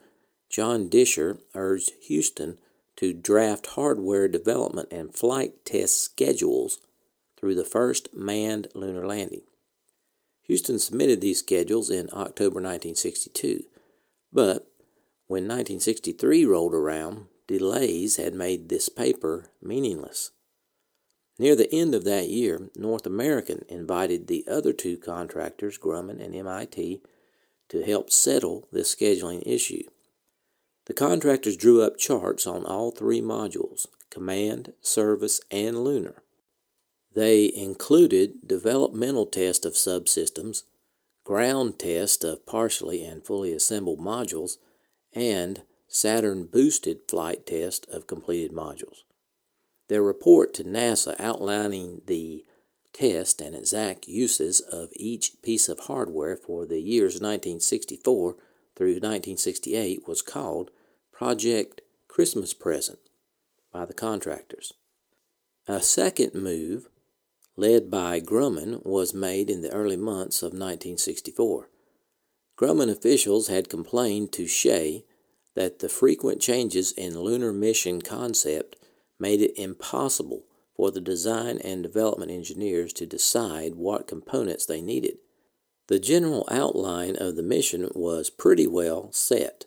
John 0.48 0.88
Disher 0.88 1.40
urged 1.54 1.92
Houston 2.04 2.56
to 2.96 3.12
draft 3.12 3.66
hardware 3.66 4.28
development 4.28 4.88
and 4.90 5.14
flight 5.14 5.62
test 5.66 6.00
schedules 6.00 6.78
through 7.38 7.54
the 7.54 7.66
first 7.66 8.08
manned 8.14 8.68
lunar 8.74 9.06
landing. 9.06 9.42
Houston 10.44 10.78
submitted 10.78 11.20
these 11.20 11.40
schedules 11.40 11.90
in 11.90 12.08
October 12.14 12.62
1962, 12.62 13.64
but 14.32 14.72
when 15.26 15.42
1963 15.42 16.46
rolled 16.46 16.72
around, 16.72 17.26
delays 17.46 18.16
had 18.16 18.32
made 18.32 18.70
this 18.70 18.88
paper 18.88 19.50
meaningless. 19.60 20.30
Near 21.38 21.54
the 21.54 21.70
end 21.74 21.94
of 21.94 22.04
that 22.04 22.30
year, 22.30 22.70
North 22.74 23.04
American 23.04 23.66
invited 23.68 24.28
the 24.28 24.46
other 24.50 24.72
two 24.72 24.96
contractors, 24.96 25.76
Grumman 25.76 26.24
and 26.24 26.34
MIT, 26.34 27.02
to 27.68 27.82
help 27.82 28.10
settle 28.10 28.68
this 28.72 28.94
scheduling 28.94 29.42
issue. 29.46 29.84
The 30.86 30.94
contractors 30.94 31.56
drew 31.56 31.82
up 31.82 31.98
charts 31.98 32.46
on 32.46 32.64
all 32.64 32.90
three 32.90 33.20
modules 33.20 33.86
command, 34.10 34.72
service, 34.80 35.40
and 35.50 35.82
lunar. 35.82 36.22
They 37.14 37.52
included 37.54 38.46
developmental 38.46 39.26
test 39.26 39.66
of 39.66 39.72
subsystems, 39.72 40.62
ground 41.24 41.78
test 41.78 42.22
of 42.24 42.46
partially 42.46 43.04
and 43.04 43.24
fully 43.24 43.52
assembled 43.52 43.98
modules, 43.98 44.58
and 45.12 45.62
Saturn 45.88 46.44
boosted 46.44 47.00
flight 47.08 47.46
test 47.46 47.86
of 47.88 48.06
completed 48.06 48.52
modules. 48.52 49.02
Their 49.88 50.02
report 50.02 50.52
to 50.54 50.64
NASA 50.64 51.18
outlining 51.18 52.02
the 52.06 52.44
test 52.96 53.40
and 53.40 53.54
exact 53.54 54.08
uses 54.08 54.60
of 54.60 54.90
each 54.94 55.32
piece 55.42 55.68
of 55.68 55.80
hardware 55.80 56.36
for 56.36 56.64
the 56.66 56.80
years 56.80 57.14
1964 57.14 58.36
through 58.74 58.94
1968 58.94 60.06
was 60.06 60.22
called 60.22 60.70
Project 61.12 61.80
Christmas 62.08 62.54
Present 62.54 62.98
by 63.72 63.84
the 63.84 63.94
contractors. 63.94 64.72
A 65.66 65.80
second 65.80 66.34
move 66.34 66.88
led 67.56 67.90
by 67.90 68.20
Grumman, 68.20 68.84
was 68.84 69.14
made 69.14 69.48
in 69.48 69.62
the 69.62 69.72
early 69.72 69.96
months 69.96 70.42
of 70.42 70.52
1964. 70.52 71.68
Grumman 72.58 72.90
officials 72.90 73.48
had 73.48 73.68
complained 73.68 74.32
to 74.32 74.46
Shea 74.46 75.04
that 75.54 75.78
the 75.78 75.88
frequent 75.88 76.40
changes 76.40 76.92
in 76.92 77.18
lunar 77.18 77.52
mission 77.52 78.02
concept 78.02 78.76
made 79.18 79.40
it 79.40 79.58
impossible 79.58 80.44
for 80.76 80.90
the 80.90 81.00
design 81.00 81.58
and 81.58 81.82
development 81.82 82.30
engineers 82.30 82.92
to 82.92 83.06
decide 83.06 83.74
what 83.74 84.06
components 84.06 84.66
they 84.66 84.80
needed. 84.80 85.18
The 85.88 85.98
general 85.98 86.46
outline 86.50 87.16
of 87.16 87.36
the 87.36 87.42
mission 87.42 87.88
was 87.94 88.28
pretty 88.28 88.66
well 88.66 89.10
set, 89.12 89.64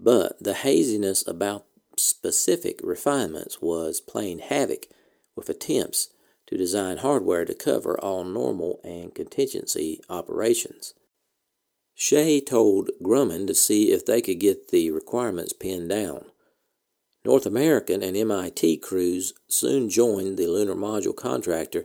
but 0.00 0.42
the 0.42 0.54
haziness 0.54 1.26
about 1.26 1.66
specific 1.96 2.80
refinements 2.82 3.60
was 3.60 4.00
playing 4.00 4.40
havoc 4.40 4.86
with 5.36 5.48
attempts 5.48 6.08
to 6.46 6.56
design 6.56 6.98
hardware 6.98 7.44
to 7.44 7.54
cover 7.54 7.98
all 8.00 8.24
normal 8.24 8.80
and 8.82 9.14
contingency 9.14 10.00
operations. 10.08 10.94
Shea 11.94 12.40
told 12.40 12.90
Grumman 13.02 13.46
to 13.46 13.54
see 13.54 13.92
if 13.92 14.04
they 14.04 14.20
could 14.20 14.40
get 14.40 14.68
the 14.68 14.90
requirements 14.90 15.52
pinned 15.52 15.90
down. 15.90 16.31
North 17.24 17.46
American 17.46 18.02
and 18.02 18.16
MIT 18.16 18.78
crews 18.78 19.32
soon 19.46 19.88
joined 19.88 20.36
the 20.36 20.48
lunar 20.48 20.74
module 20.74 21.14
contractor 21.14 21.84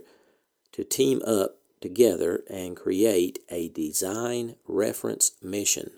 to 0.72 0.82
team 0.82 1.22
up 1.24 1.58
together 1.80 2.42
and 2.50 2.76
create 2.76 3.38
a 3.48 3.68
design 3.68 4.56
reference 4.66 5.32
mission. 5.40 5.92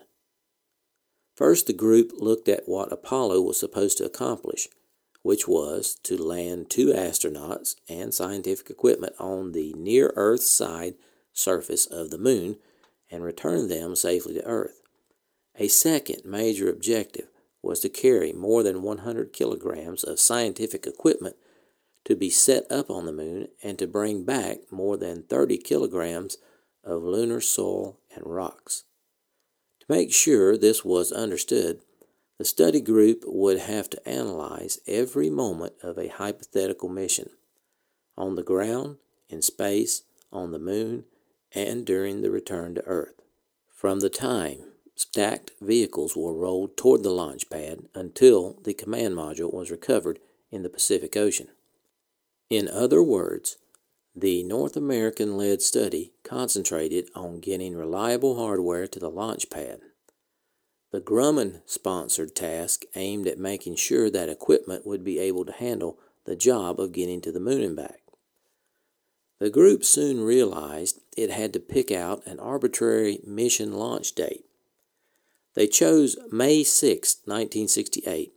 First, 1.35 1.65
the 1.65 1.73
group 1.73 2.11
looked 2.13 2.47
at 2.47 2.67
what 2.69 2.93
Apollo 2.93 3.41
was 3.41 3.59
supposed 3.59 3.97
to 3.97 4.05
accomplish, 4.05 4.67
which 5.23 5.47
was 5.47 5.95
to 6.03 6.21
land 6.21 6.69
two 6.69 6.87
astronauts 6.87 7.75
and 7.89 8.13
scientific 8.13 8.69
equipment 8.69 9.13
on 9.19 9.53
the 9.53 9.73
near 9.73 10.13
Earth 10.15 10.43
side 10.43 10.93
surface 11.33 11.87
of 11.87 12.11
the 12.11 12.19
moon 12.19 12.57
and 13.09 13.23
return 13.23 13.69
them 13.69 13.95
safely 13.95 14.35
to 14.35 14.45
Earth. 14.45 14.81
A 15.57 15.67
second 15.67 16.25
major 16.25 16.69
objective 16.69 17.30
was 17.61 17.79
to 17.81 17.89
carry 17.89 18.33
more 18.33 18.63
than 18.63 18.81
100 18.81 19.33
kilograms 19.33 20.03
of 20.03 20.19
scientific 20.19 20.85
equipment 20.85 21.35
to 22.05 22.15
be 22.15 22.29
set 22.29 22.69
up 22.71 22.89
on 22.89 23.05
the 23.05 23.13
moon 23.13 23.47
and 23.63 23.77
to 23.77 23.87
bring 23.87 24.23
back 24.23 24.57
more 24.71 24.97
than 24.97 25.23
30 25.23 25.57
kilograms 25.57 26.37
of 26.83 27.03
lunar 27.03 27.41
soil 27.41 27.99
and 28.15 28.25
rocks. 28.25 28.83
To 29.81 29.85
make 29.87 30.11
sure 30.11 30.57
this 30.57 30.83
was 30.83 31.11
understood, 31.11 31.81
the 32.37 32.45
study 32.45 32.81
group 32.81 33.23
would 33.27 33.59
have 33.59 33.89
to 33.91 34.09
analyze 34.09 34.79
every 34.87 35.29
moment 35.29 35.73
of 35.83 35.97
a 35.97 36.07
hypothetical 36.07 36.89
mission 36.89 37.29
on 38.17 38.35
the 38.35 38.43
ground, 38.43 38.97
in 39.29 39.41
space, 39.41 40.03
on 40.31 40.51
the 40.51 40.59
moon, 40.59 41.05
and 41.53 41.85
during 41.85 42.21
the 42.21 42.31
return 42.31 42.75
to 42.75 42.83
Earth. 42.85 43.21
From 43.69 43.99
the 43.99 44.09
time 44.09 44.70
stacked 45.01 45.51
vehicles 45.59 46.15
were 46.15 46.33
rolled 46.33 46.77
toward 46.77 47.01
the 47.01 47.09
launch 47.09 47.49
pad 47.49 47.79
until 47.95 48.59
the 48.63 48.73
command 48.73 49.15
module 49.15 49.51
was 49.51 49.71
recovered 49.71 50.19
in 50.51 50.61
the 50.61 50.69
Pacific 50.69 51.17
Ocean. 51.17 51.47
In 52.51 52.67
other 52.67 53.01
words, 53.01 53.57
the 54.15 54.43
North 54.43 54.77
American 54.77 55.37
led 55.37 55.61
study 55.63 56.13
concentrated 56.23 57.09
on 57.15 57.39
getting 57.39 57.75
reliable 57.75 58.37
hardware 58.37 58.85
to 58.87 58.99
the 58.99 59.09
launch 59.09 59.49
pad. 59.49 59.79
The 60.91 61.01
Grumman 61.01 61.61
sponsored 61.65 62.35
task 62.35 62.83
aimed 62.93 63.25
at 63.25 63.39
making 63.39 63.77
sure 63.77 64.09
that 64.11 64.29
equipment 64.29 64.85
would 64.85 65.03
be 65.03 65.17
able 65.17 65.45
to 65.45 65.51
handle 65.51 65.97
the 66.25 66.35
job 66.35 66.79
of 66.79 66.91
getting 66.91 67.21
to 67.21 67.31
the 67.31 67.39
moon 67.39 67.63
and 67.63 67.75
back. 67.75 68.01
The 69.39 69.49
group 69.49 69.83
soon 69.83 70.21
realized 70.21 70.99
it 71.17 71.31
had 71.31 71.53
to 71.53 71.59
pick 71.59 71.89
out 71.89 72.27
an 72.27 72.39
arbitrary 72.39 73.19
mission 73.25 73.73
launch 73.73 74.13
date. 74.13 74.45
They 75.53 75.67
chose 75.67 76.17
May 76.31 76.63
6, 76.63 77.17
1968, 77.25 78.31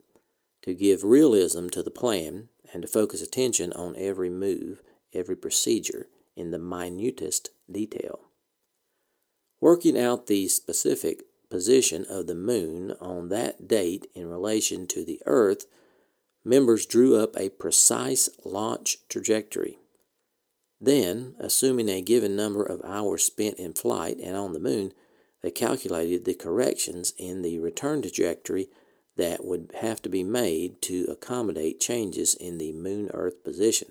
to 0.63 0.75
give 0.75 1.05
realism 1.05 1.69
to 1.69 1.83
the 1.83 1.91
plan 1.91 2.49
and 2.73 2.83
to 2.83 2.89
focus 2.89 3.23
attention 3.23 3.73
on 3.73 3.95
every 3.97 4.31
move, 4.31 4.83
every 5.13 5.37
procedure 5.37 6.09
in 6.37 6.51
the 6.51 6.59
minutest 6.59 7.51
detail. 7.71 8.21
Working 9.61 9.99
out 9.99 10.27
the 10.27 10.49
specific 10.49 11.23
position 11.49 12.05
of 12.09 12.27
the 12.27 12.35
moon 12.35 12.95
on 13.01 13.29
that 13.29 13.69
date 13.69 14.09
in 14.15 14.29
relation 14.29 14.87
to 14.89 15.05
the 15.05 15.23
Earth, 15.25 15.67
members 16.45 16.85
drew 16.85 17.17
up 17.17 17.37
a 17.37 17.49
precise 17.49 18.29
launch 18.45 18.99
trajectory. 19.09 19.79
Then, 20.81 21.37
assuming 21.39 21.89
a 21.89 22.03
given 22.03 22.35
number 22.35 22.65
of 22.65 22.83
hours 22.85 23.23
spent 23.23 23.59
in 23.59 23.73
flight 23.73 24.19
and 24.19 24.37
on 24.37 24.53
the 24.53 24.59
moon, 24.61 24.93
they 25.45 25.51
calculated 25.51 26.25
the 26.25 26.33
corrections 26.33 27.13
in 27.19 27.43
the 27.43 27.59
return 27.59 28.01
trajectory 28.01 28.71
that 29.19 29.45
would 29.45 29.73
have 29.83 30.01
to 30.01 30.09
be 30.09 30.25
made 30.25 30.81
to 30.81 31.05
accommodate 31.11 31.79
changes 31.79 32.35
in 32.35 32.57
the 32.57 32.73
moon 32.73 33.11
Earth 33.13 33.45
position. 33.45 33.89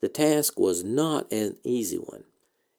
The 0.00 0.08
task 0.08 0.58
was 0.58 0.82
not 0.82 1.30
an 1.30 1.56
easy 1.64 1.98
one. 1.98 2.24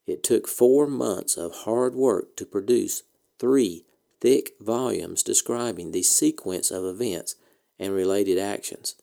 It 0.08 0.24
took 0.24 0.48
four 0.48 0.88
months 0.88 1.38
of 1.38 1.58
hard 1.58 1.94
work 1.94 2.36
to 2.38 2.46
produce 2.46 3.04
three 3.38 3.86
thick 4.20 4.54
volumes 4.60 5.22
describing 5.22 5.92
the 5.92 6.02
sequence 6.02 6.72
of 6.72 6.86
events 6.86 7.36
and 7.78 7.94
related 7.94 8.40
actions. 8.40 8.96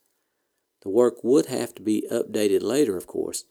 The 0.82 0.88
work 0.88 1.22
would 1.22 1.46
have 1.46 1.72
to 1.76 1.82
be 1.82 2.04
updated 2.10 2.64
later, 2.64 2.96
of 2.96 3.06
course, 3.06 3.44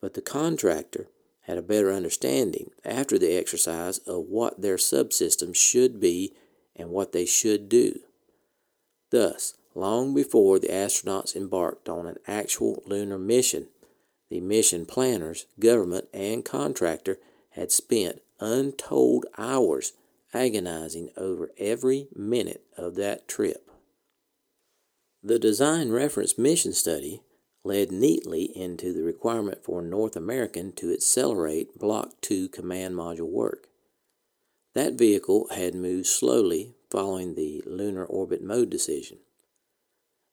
but 0.00 0.14
the 0.14 0.22
contractor 0.22 1.08
had 1.48 1.56
a 1.56 1.62
better 1.62 1.90
understanding 1.90 2.70
after 2.84 3.18
the 3.18 3.34
exercise 3.34 3.96
of 4.00 4.26
what 4.28 4.60
their 4.60 4.76
subsystems 4.76 5.56
should 5.56 5.98
be 5.98 6.34
and 6.76 6.90
what 6.90 7.12
they 7.12 7.24
should 7.24 7.70
do. 7.70 7.98
Thus, 9.10 9.54
long 9.74 10.14
before 10.14 10.58
the 10.58 10.68
astronauts 10.68 11.34
embarked 11.34 11.88
on 11.88 12.06
an 12.06 12.16
actual 12.26 12.82
lunar 12.84 13.18
mission, 13.18 13.68
the 14.28 14.40
mission 14.40 14.84
planners, 14.84 15.46
government, 15.58 16.08
and 16.12 16.44
contractor 16.44 17.16
had 17.52 17.72
spent 17.72 18.20
untold 18.38 19.24
hours 19.38 19.94
agonizing 20.34 21.08
over 21.16 21.50
every 21.56 22.08
minute 22.14 22.62
of 22.76 22.94
that 22.96 23.26
trip. 23.26 23.70
The 25.22 25.38
design 25.38 25.90
reference 25.92 26.36
mission 26.36 26.74
study 26.74 27.22
led 27.64 27.90
neatly 27.90 28.44
into 28.56 28.92
the 28.92 29.02
requirement 29.02 29.64
for 29.64 29.82
North 29.82 30.16
American 30.16 30.72
to 30.72 30.92
accelerate 30.92 31.78
Block 31.78 32.20
2 32.20 32.48
command 32.48 32.94
module 32.94 33.28
work. 33.28 33.68
That 34.74 34.94
vehicle 34.94 35.48
had 35.54 35.74
moved 35.74 36.06
slowly 36.06 36.74
following 36.90 37.34
the 37.34 37.62
lunar 37.66 38.04
orbit 38.04 38.42
mode 38.42 38.70
decision. 38.70 39.18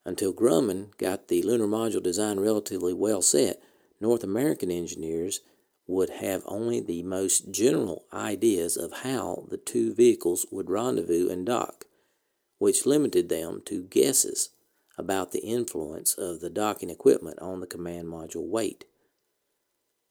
Until 0.04 0.32
Grumman 0.32 0.96
got 0.98 1.28
the 1.28 1.42
lunar 1.42 1.66
module 1.66 2.02
design 2.02 2.38
relatively 2.38 2.92
well 2.92 3.22
set, 3.22 3.60
North 4.00 4.22
American 4.22 4.70
engineers 4.70 5.40
would 5.86 6.10
have 6.10 6.42
only 6.46 6.80
the 6.80 7.02
most 7.02 7.50
general 7.50 8.04
ideas 8.12 8.76
of 8.76 9.02
how 9.02 9.46
the 9.48 9.56
two 9.56 9.94
vehicles 9.94 10.46
would 10.50 10.70
rendezvous 10.70 11.28
and 11.28 11.46
dock, 11.46 11.86
which 12.58 12.86
limited 12.86 13.28
them 13.28 13.62
to 13.64 13.82
guesses 13.82 14.50
about 14.98 15.32
the 15.32 15.40
influence 15.40 16.14
of 16.14 16.40
the 16.40 16.50
docking 16.50 16.90
equipment 16.90 17.38
on 17.40 17.60
the 17.60 17.66
command 17.66 18.08
module 18.08 18.48
weight. 18.48 18.84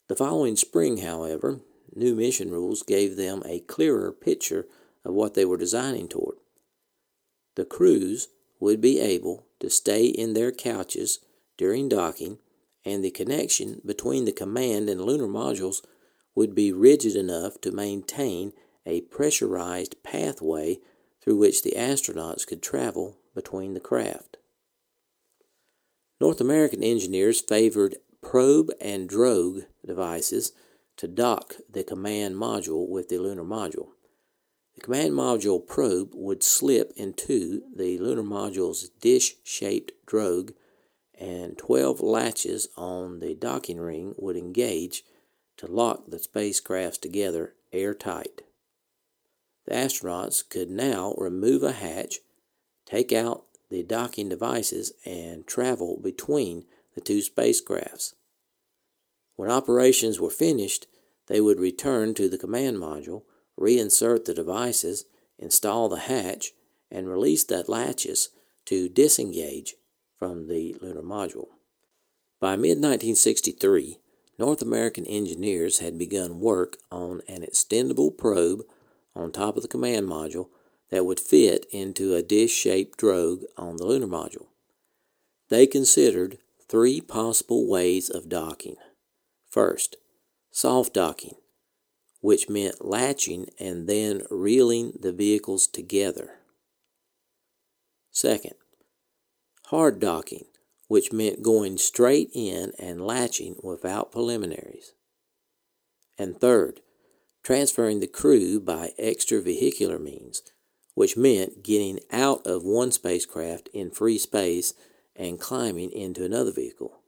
The 0.07 0.15
following 0.15 0.55
spring, 0.55 0.97
however, 0.97 1.61
new 1.95 2.15
mission 2.15 2.51
rules 2.51 2.83
gave 2.83 3.15
them 3.15 3.41
a 3.45 3.61
clearer 3.61 4.11
picture 4.11 4.67
of 5.03 5.13
what 5.13 5.33
they 5.33 5.45
were 5.45 5.57
designing 5.57 6.07
toward. 6.07 6.37
The 7.55 7.65
crews 7.65 8.27
would 8.59 8.81
be 8.81 8.99
able 8.99 9.45
to 9.59 9.69
stay 9.69 10.05
in 10.05 10.33
their 10.33 10.51
couches 10.51 11.19
during 11.57 11.89
docking 11.89 12.39
and 12.85 13.03
the 13.03 13.11
connection 13.11 13.81
between 13.85 14.25
the 14.25 14.31
command 14.31 14.89
and 14.89 15.01
lunar 15.01 15.27
modules 15.27 15.81
would 16.35 16.53
be 16.53 16.71
rigid 16.71 17.15
enough 17.15 17.59
to 17.61 17.71
maintain 17.71 18.53
a 18.85 19.01
pressurized 19.01 19.95
pathway 20.03 20.77
through 21.21 21.37
which 21.37 21.63
the 21.63 21.73
astronauts 21.75 22.45
could 22.45 22.61
travel 22.61 23.17
between 23.33 23.73
the 23.73 23.79
craft. 23.79 24.37
North 26.25 26.41
American 26.41 26.81
engineers 26.81 27.39
favored 27.39 27.97
probe 28.19 28.71
and 28.81 29.07
drogue 29.07 29.65
devices 29.85 30.53
to 30.97 31.07
dock 31.07 31.57
the 31.71 31.83
command 31.83 32.33
module 32.33 32.89
with 32.89 33.09
the 33.09 33.19
lunar 33.19 33.43
module. 33.43 33.89
The 34.73 34.81
command 34.81 35.13
module 35.13 35.63
probe 35.63 36.13
would 36.15 36.41
slip 36.41 36.93
into 36.95 37.61
the 37.75 37.99
lunar 37.99 38.23
module's 38.23 38.89
dish 38.89 39.35
shaped 39.43 39.91
drogue 40.07 40.53
and 41.13 41.59
12 41.59 42.01
latches 42.01 42.69
on 42.75 43.19
the 43.19 43.35
docking 43.35 43.79
ring 43.79 44.15
would 44.17 44.35
engage 44.35 45.03
to 45.57 45.67
lock 45.67 46.07
the 46.07 46.17
spacecrafts 46.17 46.99
together 46.99 47.53
airtight. 47.71 48.41
The 49.65 49.75
astronauts 49.75 50.43
could 50.49 50.71
now 50.71 51.13
remove 51.19 51.61
a 51.61 51.73
hatch, 51.73 52.21
take 52.83 53.13
out 53.13 53.44
the 53.69 53.83
docking 53.83 54.29
devices, 54.29 54.93
and 55.05 55.45
travel 55.47 55.99
between 56.01 56.65
the 56.93 57.01
two 57.01 57.19
spacecrafts. 57.19 58.13
When 59.35 59.51
operations 59.51 60.19
were 60.19 60.29
finished, 60.29 60.87
they 61.27 61.41
would 61.41 61.59
return 61.59 62.13
to 62.15 62.29
the 62.29 62.37
command 62.37 62.77
module, 62.77 63.23
reinsert 63.59 64.25
the 64.25 64.33
devices, 64.33 65.05
install 65.37 65.89
the 65.89 65.99
hatch, 65.99 66.51
and 66.91 67.09
release 67.09 67.43
the 67.43 67.63
latches 67.67 68.29
to 68.65 68.89
disengage 68.89 69.75
from 70.17 70.47
the 70.47 70.75
lunar 70.81 71.01
module. 71.01 71.47
By 72.39 72.55
mid 72.55 72.77
1963, 72.77 73.99
North 74.37 74.61
American 74.61 75.05
engineers 75.05 75.79
had 75.79 75.97
begun 75.97 76.39
work 76.39 76.77
on 76.91 77.21
an 77.27 77.41
extendable 77.41 78.15
probe 78.15 78.63
on 79.15 79.31
top 79.31 79.55
of 79.55 79.61
the 79.61 79.69
command 79.69 80.07
module 80.07 80.49
that 80.91 81.05
would 81.05 81.19
fit 81.19 81.65
into 81.71 82.13
a 82.13 82.21
dish 82.21 82.51
shaped 82.51 82.97
drogue 82.97 83.43
on 83.57 83.77
the 83.77 83.85
lunar 83.85 84.07
module. 84.07 84.47
They 85.49 85.67
considered 85.67 86.37
three 86.67 87.01
possible 87.01 87.67
ways 87.67 88.09
of 88.09 88.29
docking. 88.29 88.75
First, 89.49 89.97
soft 90.51 90.93
docking, 90.93 91.35
which 92.21 92.49
meant 92.49 92.83
latching 92.83 93.47
and 93.59 93.87
then 93.87 94.23
reeling 94.29 94.93
the 94.99 95.11
vehicles 95.11 95.67
together. 95.67 96.39
Second, 98.11 98.55
hard 99.65 99.99
docking, 99.99 100.45
which 100.87 101.11
meant 101.11 101.43
going 101.43 101.77
straight 101.77 102.29
in 102.33 102.71
and 102.79 103.05
latching 103.05 103.55
without 103.61 104.11
preliminaries. 104.11 104.93
And 106.17 106.39
third, 106.39 106.81
transferring 107.43 107.99
the 107.99 108.07
crew 108.07 108.59
by 108.59 108.91
extravehicular 108.99 109.99
means, 109.99 110.41
which 110.95 111.15
meant 111.15 111.63
getting 111.63 111.99
out 112.11 112.45
of 112.47 112.63
one 112.63 112.91
spacecraft 112.91 113.69
in 113.73 113.91
free 113.91 114.17
space 114.17 114.73
and 115.15 115.39
climbing 115.39 115.91
into 115.91 116.25
another 116.25 116.51
vehicle. 116.51 116.99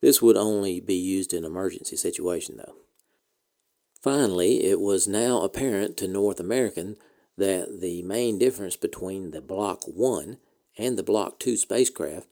This 0.00 0.22
would 0.22 0.36
only 0.36 0.80
be 0.80 0.94
used 0.94 1.34
in 1.34 1.44
emergency 1.44 1.96
situation 1.96 2.56
though. 2.56 2.76
Finally, 4.02 4.64
it 4.64 4.80
was 4.80 5.06
now 5.06 5.42
apparent 5.42 5.96
to 5.98 6.08
North 6.08 6.40
American 6.40 6.96
that 7.36 7.80
the 7.80 8.02
main 8.02 8.38
difference 8.38 8.76
between 8.76 9.30
the 9.30 9.42
Block 9.42 9.82
1 9.84 10.38
and 10.78 10.96
the 10.96 11.02
Block 11.02 11.38
2 11.38 11.56
spacecraft 11.56 12.26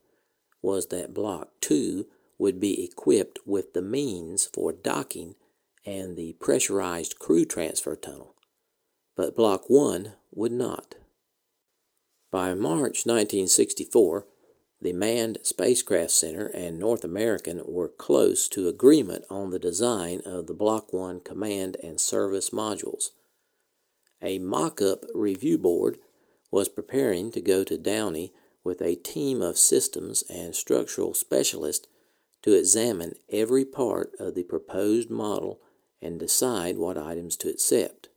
was 0.62 0.86
that 0.86 1.12
Block 1.12 1.50
2 1.60 2.06
would 2.38 2.58
be 2.60 2.84
equipped 2.84 3.38
with 3.44 3.74
the 3.74 3.82
means 3.82 4.46
for 4.46 4.72
docking 4.72 5.34
and 5.84 6.16
the 6.16 6.34
pressurized 6.34 7.18
crew 7.18 7.44
transfer 7.44 7.96
tunnel, 7.96 8.34
but 9.18 9.34
Block 9.34 9.68
1 9.68 10.12
would 10.30 10.52
not. 10.52 10.94
By 12.30 12.54
March 12.54 13.04
1964, 13.04 14.24
the 14.80 14.92
Manned 14.92 15.38
Spacecraft 15.42 16.12
Center 16.12 16.46
and 16.46 16.78
North 16.78 17.02
American 17.02 17.60
were 17.66 17.88
close 17.88 18.46
to 18.50 18.68
agreement 18.68 19.24
on 19.28 19.50
the 19.50 19.58
design 19.58 20.20
of 20.24 20.46
the 20.46 20.54
Block 20.54 20.92
1 20.92 21.18
command 21.24 21.76
and 21.82 22.00
service 22.00 22.50
modules. 22.50 23.06
A 24.22 24.38
mock 24.38 24.80
up 24.80 25.04
review 25.12 25.58
board 25.58 25.98
was 26.52 26.68
preparing 26.68 27.32
to 27.32 27.40
go 27.40 27.64
to 27.64 27.76
Downey 27.76 28.32
with 28.62 28.80
a 28.80 28.94
team 28.94 29.42
of 29.42 29.58
systems 29.58 30.22
and 30.30 30.54
structural 30.54 31.12
specialists 31.12 31.88
to 32.42 32.52
examine 32.52 33.14
every 33.32 33.64
part 33.64 34.12
of 34.20 34.36
the 34.36 34.44
proposed 34.44 35.10
model 35.10 35.60
and 36.00 36.20
decide 36.20 36.78
what 36.78 36.96
items 36.96 37.36
to 37.38 37.48
accept. 37.48 38.07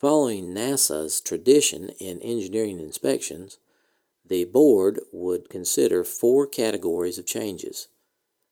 Following 0.00 0.54
NASA's 0.54 1.20
tradition 1.20 1.90
in 2.00 2.22
engineering 2.22 2.80
inspections, 2.80 3.58
the 4.26 4.46
board 4.46 4.98
would 5.12 5.50
consider 5.50 6.04
four 6.04 6.46
categories 6.46 7.18
of 7.18 7.26
changes. 7.26 7.88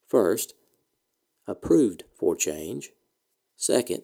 First, 0.07 0.53
approved 1.47 2.05
for 2.15 2.37
change. 2.37 2.91
Second, 3.57 4.03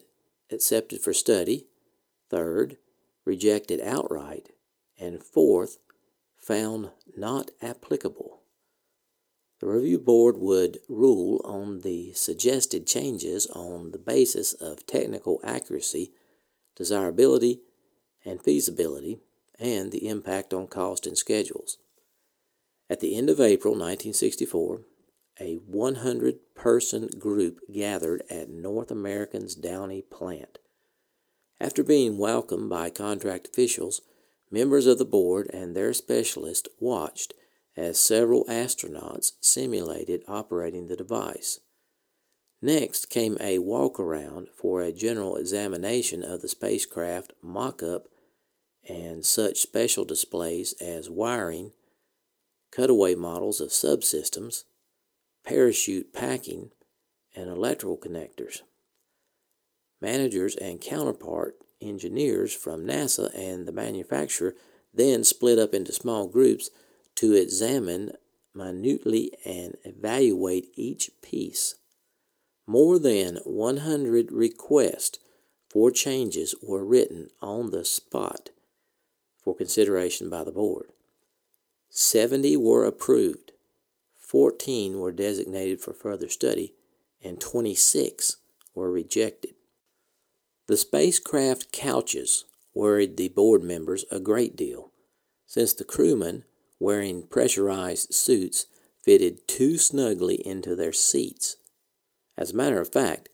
accepted 0.51 1.01
for 1.01 1.13
study. 1.13 1.67
Third, 2.31 2.77
rejected 3.25 3.79
outright. 3.79 4.49
And 4.99 5.21
fourth, 5.23 5.77
found 6.35 6.89
not 7.15 7.51
applicable. 7.61 8.41
The 9.59 9.67
review 9.67 9.99
board 9.99 10.37
would 10.39 10.79
rule 10.89 11.41
on 11.45 11.81
the 11.81 12.11
suggested 12.13 12.87
changes 12.87 13.45
on 13.45 13.91
the 13.91 13.99
basis 13.99 14.53
of 14.53 14.87
technical 14.87 15.39
accuracy, 15.43 16.11
desirability, 16.75 17.61
and 18.25 18.41
feasibility 18.41 19.19
and 19.59 19.91
the 19.91 20.07
impact 20.07 20.53
on 20.53 20.67
cost 20.67 21.07
and 21.07 21.17
schedules. 21.17 21.77
At 22.89 22.99
the 22.99 23.15
end 23.15 23.29
of 23.29 23.39
April 23.39 23.73
1964, 23.73 24.81
a 25.39 25.55
100 25.55 26.35
person 26.55 27.09
group 27.19 27.59
gathered 27.71 28.23
at 28.29 28.49
North 28.49 28.91
American's 28.91 29.55
Downey 29.55 30.01
plant. 30.01 30.59
After 31.59 31.83
being 31.83 32.17
welcomed 32.17 32.69
by 32.69 32.89
contract 32.89 33.47
officials, 33.47 34.01
members 34.51 34.87
of 34.87 34.97
the 34.97 35.05
board 35.05 35.49
and 35.53 35.75
their 35.75 35.93
specialists 35.93 36.69
watched 36.79 37.33
as 37.77 37.99
several 37.99 38.45
astronauts 38.45 39.33
simulated 39.41 40.21
operating 40.27 40.87
the 40.87 40.95
device. 40.95 41.59
Next 42.65 43.11
came 43.11 43.37
a 43.39 43.59
walk 43.59 43.99
around 43.99 44.47
for 44.49 44.81
a 44.81 44.91
general 44.91 45.35
examination 45.35 46.23
of 46.23 46.41
the 46.41 46.47
spacecraft 46.47 47.31
mock 47.39 47.83
up 47.83 48.07
and 48.89 49.23
such 49.23 49.59
special 49.59 50.03
displays 50.03 50.73
as 50.81 51.07
wiring, 51.07 51.73
cutaway 52.71 53.13
models 53.13 53.61
of 53.61 53.69
subsystems, 53.69 54.63
parachute 55.45 56.11
packing, 56.11 56.71
and 57.35 57.51
electrical 57.51 57.99
connectors. 57.99 58.61
Managers 60.01 60.55
and 60.55 60.81
counterpart 60.81 61.57
engineers 61.79 62.51
from 62.51 62.83
NASA 62.83 63.29
and 63.37 63.67
the 63.67 63.73
manufacturer 63.73 64.55
then 64.91 65.23
split 65.23 65.59
up 65.59 65.75
into 65.75 65.93
small 65.93 66.27
groups 66.27 66.71
to 67.13 67.33
examine 67.33 68.13
minutely 68.55 69.33
and 69.45 69.77
evaluate 69.83 70.71
each 70.73 71.11
piece. 71.21 71.75
More 72.67 72.97
than 72.97 73.37
100 73.43 74.31
requests 74.31 75.19
for 75.69 75.91
changes 75.91 76.55
were 76.63 76.83
written 76.83 77.29
on 77.41 77.71
the 77.71 77.85
spot 77.85 78.49
for 79.43 79.55
consideration 79.55 80.29
by 80.29 80.43
the 80.43 80.51
board. 80.51 80.91
70 81.89 82.57
were 82.57 82.85
approved, 82.85 83.51
14 84.19 84.99
were 84.99 85.11
designated 85.11 85.79
for 85.79 85.93
further 85.93 86.27
study, 86.27 86.73
and 87.21 87.39
26 87.39 88.37
were 88.73 88.91
rejected. 88.91 89.53
The 90.67 90.77
spacecraft 90.77 91.71
couches 91.71 92.45
worried 92.73 93.17
the 93.17 93.29
board 93.29 93.63
members 93.63 94.03
a 94.11 94.19
great 94.19 94.55
deal, 94.55 94.91
since 95.45 95.73
the 95.73 95.83
crewmen, 95.83 96.43
wearing 96.79 97.27
pressurized 97.27 98.13
suits, 98.13 98.65
fitted 99.03 99.47
too 99.47 99.77
snugly 99.77 100.35
into 100.45 100.75
their 100.75 100.91
seats. 100.91 101.57
As 102.37 102.51
a 102.51 102.55
matter 102.55 102.81
of 102.81 102.91
fact, 102.91 103.29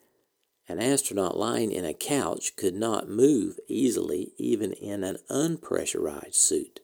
an 0.68 0.80
astronaut 0.80 1.38
lying 1.38 1.72
in 1.72 1.86
a 1.86 1.94
couch 1.94 2.56
could 2.56 2.76
not 2.76 3.10
move 3.10 3.60
easily 3.68 4.34
even 4.38 4.72
in 4.74 5.04
an 5.04 5.18
unpressurized 5.30 6.36
suit. 6.36 6.80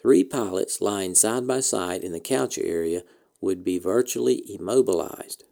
Three 0.00 0.22
pilots 0.22 0.80
lying 0.80 1.14
side 1.14 1.46
by 1.46 1.60
side 1.60 2.04
in 2.04 2.12
the 2.12 2.20
couch 2.20 2.56
area 2.56 3.02
would 3.40 3.64
be 3.64 3.78
virtually 3.78 4.44
immobilized. 4.48 5.44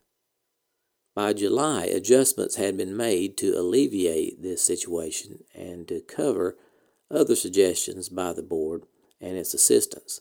By 1.14 1.32
July, 1.32 1.86
adjustments 1.86 2.56
had 2.56 2.76
been 2.76 2.96
made 2.96 3.36
to 3.38 3.58
alleviate 3.58 4.42
this 4.42 4.62
situation 4.62 5.44
and 5.54 5.88
to 5.88 6.00
cover 6.00 6.56
other 7.10 7.34
suggestions 7.34 8.08
by 8.08 8.32
the 8.32 8.42
board 8.42 8.84
and 9.20 9.36
its 9.36 9.54
assistants. 9.54 10.20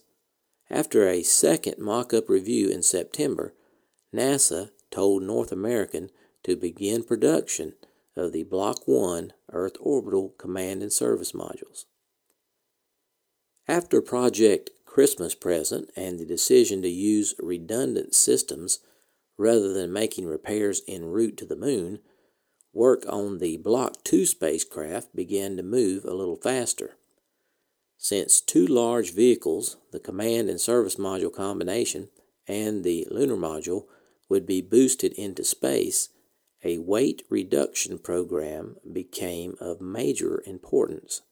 After 0.70 1.06
a 1.06 1.22
second 1.22 1.78
mock 1.78 2.12
up 2.12 2.28
review 2.28 2.68
in 2.68 2.82
September, 2.82 3.54
NASA 4.14 4.70
told 4.90 5.22
North 5.22 5.52
American 5.52 6.10
to 6.44 6.56
begin 6.56 7.02
production 7.02 7.74
of 8.16 8.32
the 8.32 8.44
Block 8.44 8.86
1 8.86 9.32
Earth 9.52 9.76
Orbital 9.80 10.30
Command 10.38 10.82
and 10.82 10.92
Service 10.92 11.32
Modules. 11.32 11.84
After 13.68 14.00
Project 14.00 14.70
Christmas 14.84 15.34
Present 15.34 15.90
and 15.96 16.18
the 16.18 16.24
decision 16.24 16.80
to 16.82 16.88
use 16.88 17.34
redundant 17.38 18.14
systems 18.14 18.78
rather 19.36 19.72
than 19.72 19.92
making 19.92 20.26
repairs 20.26 20.80
en 20.88 21.04
route 21.04 21.36
to 21.36 21.44
the 21.44 21.56
moon, 21.56 21.98
work 22.72 23.04
on 23.08 23.38
the 23.38 23.56
Block 23.56 24.04
2 24.04 24.24
spacecraft 24.24 25.14
began 25.14 25.56
to 25.56 25.62
move 25.62 26.04
a 26.04 26.14
little 26.14 26.36
faster. 26.36 26.96
Since 27.98 28.40
two 28.40 28.66
large 28.66 29.12
vehicles, 29.12 29.76
the 29.90 30.00
Command 30.00 30.48
and 30.48 30.60
Service 30.60 30.96
Module 30.96 31.32
combination 31.32 32.08
and 32.46 32.84
the 32.84 33.06
Lunar 33.10 33.36
Module, 33.36 33.86
would 34.28 34.46
be 34.46 34.60
boosted 34.60 35.12
into 35.12 35.44
space, 35.44 36.08
a 36.64 36.78
weight 36.78 37.22
reduction 37.30 37.98
program 37.98 38.76
became 38.92 39.54
of 39.60 39.80
major 39.80 40.42
importance. 40.46 41.22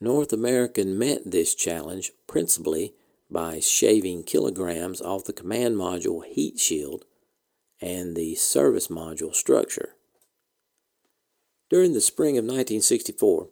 North 0.00 0.32
American 0.32 0.98
met 0.98 1.22
this 1.24 1.54
challenge 1.54 2.12
principally 2.26 2.94
by 3.30 3.60
shaving 3.60 4.22
kilograms 4.22 5.00
off 5.00 5.24
the 5.24 5.32
command 5.32 5.76
module 5.76 6.24
heat 6.24 6.58
shield 6.58 7.04
and 7.80 8.16
the 8.16 8.34
service 8.34 8.88
module 8.88 9.34
structure. 9.34 9.96
During 11.70 11.92
the 11.92 12.00
spring 12.00 12.38
of 12.38 12.44
1964, 12.44 13.48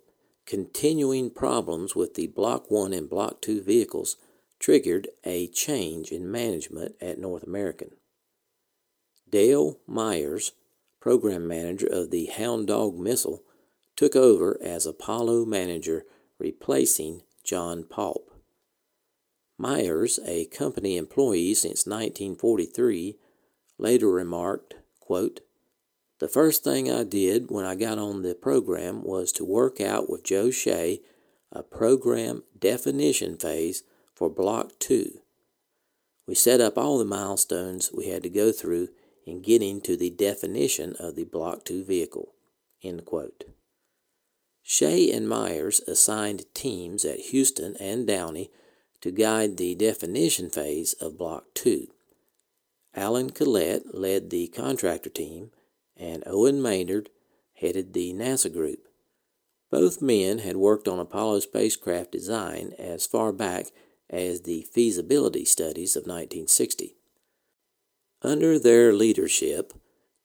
continuing 0.46 1.30
problems 1.30 1.96
with 1.96 2.14
the 2.14 2.28
Block 2.28 2.70
1 2.70 2.92
and 2.92 3.08
Block 3.08 3.40
2 3.40 3.62
vehicles 3.62 4.16
triggered 4.60 5.08
a 5.24 5.48
change 5.48 6.12
in 6.12 6.30
management 6.30 6.94
at 7.00 7.18
North 7.18 7.42
American. 7.42 7.90
Dale 9.32 9.80
Myers 9.88 10.52
program 11.02 11.48
manager 11.48 11.88
of 11.88 12.12
the 12.12 12.26
Hound 12.26 12.68
Dog 12.68 12.96
missile, 12.96 13.42
took 13.96 14.14
over 14.14 14.56
as 14.62 14.86
Apollo 14.86 15.46
manager, 15.46 16.04
replacing 16.38 17.22
John 17.42 17.82
Paup. 17.82 18.30
Myers, 19.58 20.20
a 20.24 20.44
company 20.46 20.96
employee 20.96 21.54
since 21.54 21.86
1943, 21.86 23.16
later 23.78 24.12
remarked, 24.12 24.74
quote, 25.00 25.40
The 26.20 26.28
first 26.28 26.62
thing 26.62 26.88
I 26.88 27.02
did 27.02 27.50
when 27.50 27.64
I 27.64 27.74
got 27.74 27.98
on 27.98 28.22
the 28.22 28.36
program 28.36 29.02
was 29.02 29.32
to 29.32 29.44
work 29.44 29.80
out 29.80 30.08
with 30.08 30.22
Joe 30.22 30.52
Shea 30.52 31.00
a 31.50 31.64
program 31.64 32.44
definition 32.56 33.36
phase 33.36 33.82
for 34.14 34.30
Block 34.30 34.78
2. 34.78 35.20
We 36.28 36.36
set 36.36 36.60
up 36.60 36.78
all 36.78 36.96
the 36.96 37.04
milestones 37.04 37.90
we 37.92 38.08
had 38.08 38.22
to 38.22 38.30
go 38.30 38.52
through 38.52 38.88
in 39.24 39.42
getting 39.42 39.80
to 39.80 39.96
the 39.96 40.10
definition 40.10 40.94
of 40.98 41.16
the 41.16 41.24
Block 41.24 41.64
2 41.64 41.84
vehicle. 41.84 42.34
Shea 44.62 45.10
and 45.10 45.28
Myers 45.28 45.80
assigned 45.80 46.44
teams 46.54 47.04
at 47.04 47.18
Houston 47.18 47.76
and 47.78 48.06
Downey 48.06 48.50
to 49.00 49.10
guide 49.10 49.56
the 49.56 49.74
definition 49.74 50.48
phase 50.48 50.92
of 50.94 51.18
Block 51.18 51.44
2. 51.54 51.88
Alan 52.94 53.30
Collett 53.30 53.94
led 53.94 54.30
the 54.30 54.48
contractor 54.48 55.10
team, 55.10 55.50
and 55.96 56.22
Owen 56.26 56.60
Maynard 56.62 57.10
headed 57.54 57.92
the 57.92 58.12
NASA 58.12 58.52
group. 58.52 58.88
Both 59.70 60.02
men 60.02 60.38
had 60.38 60.56
worked 60.56 60.86
on 60.86 60.98
Apollo 60.98 61.40
spacecraft 61.40 62.12
design 62.12 62.72
as 62.78 63.06
far 63.06 63.32
back 63.32 63.66
as 64.10 64.42
the 64.42 64.66
feasibility 64.72 65.44
studies 65.44 65.96
of 65.96 66.02
1960. 66.02 66.96
Under 68.24 68.56
their 68.56 68.92
leadership, 68.92 69.72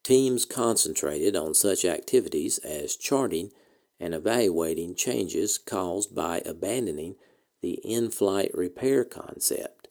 teams 0.03 0.45
concentrated 0.45 1.35
on 1.35 1.55
such 1.55 1.83
activities 1.83 2.59
as 2.59 2.95
charting 2.95 3.51
and 3.99 4.13
evaluating 4.13 4.93
changes 4.93 5.57
caused 5.57 6.13
by 6.13 6.43
abandoning 6.45 7.15
the 7.61 7.79
in 7.83 8.11
flight 8.11 8.51
repair 8.53 9.03
concept, 9.03 9.87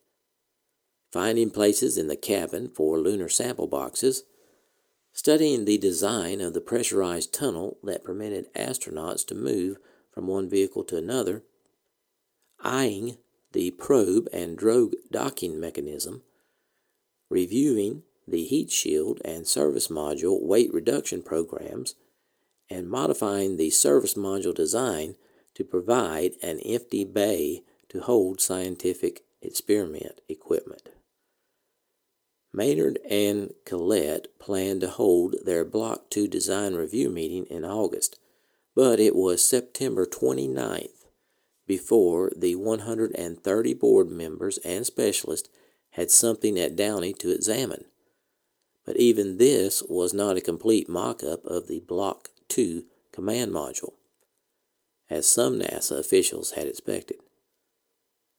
finding 1.11 1.51
places 1.51 1.99
in 1.99 2.07
the 2.07 2.17
cabin 2.17 2.69
for 2.69 3.01
lunar 3.01 3.29
sample 3.29 3.67
boxes, 3.67 4.23
studying 5.13 5.65
the 5.65 5.79
design 5.79 6.41
of 6.41 6.55
the 6.55 6.61
pressurized 6.61 7.35
tunnel 7.35 7.79
that 7.83 8.05
permitted 8.05 8.53
astronauts 8.55 9.27
to 9.27 9.35
move 9.35 9.79
from 10.13 10.29
one 10.29 10.49
vehicle 10.49 10.85
to 10.85 10.97
another, 10.97 11.43
eyeing 12.61 13.19
the 13.51 13.73
probe 13.73 14.29
and 14.33 14.57
drogue 14.57 14.95
docking 15.11 15.59
mechanism, 15.59 16.23
reviewing 17.29 18.03
the 18.27 18.45
heat 18.45 18.71
shield 18.71 19.21
and 19.25 19.47
service 19.47 19.89
module 19.89 20.43
weight 20.43 20.73
reduction 20.73 21.23
programs, 21.23 21.95
and 22.69 22.89
modifying 22.89 23.57
the 23.57 23.71
service 23.71 24.15
module 24.15 24.55
design 24.55 25.15
to 25.55 25.65
provide 25.65 26.33
an 26.43 26.59
empty 26.61 27.05
bay 27.05 27.63
to 27.89 28.01
hold 28.01 28.41
scientific 28.41 29.23
experiment 29.41 30.21
equipment. 30.29 30.89
Maynard 32.53 32.99
and 33.09 33.53
Collett 33.65 34.39
planned 34.39 34.81
to 34.81 34.89
hold 34.89 35.37
their 35.45 35.65
Block 35.65 36.11
2 36.11 36.27
design 36.27 36.75
review 36.75 37.11
meeting 37.11 37.45
in 37.47 37.65
August, 37.65 38.19
but 38.75 38.99
it 38.99 39.15
was 39.15 39.47
September 39.47 40.07
29th 40.07 41.05
before 41.67 42.33
the 42.37 42.55
130 42.55 43.75
board 43.75 44.09
members 44.09 44.59
and 44.59 44.87
specialists 44.87 45.49
had 45.97 46.11
something 46.11 46.59
at 46.59 46.77
Downey 46.77 47.15
to 47.15 47.31
examine. 47.31 47.87
But 48.85 48.99
even 48.99 49.39
this 49.39 49.83
was 49.89 50.13
not 50.13 50.37
a 50.37 50.43
complete 50.43 50.89
mock 50.89 51.25
up 51.25 51.45
of 51.47 51.69
the 51.69 51.81
Block 51.81 52.29
2 52.49 52.85
command 53.13 53.51
module, 53.51 53.95
as 55.09 55.27
some 55.27 55.59
NASA 55.59 55.99
officials 55.99 56.53
had 56.53 56.67
expected. 56.67 57.17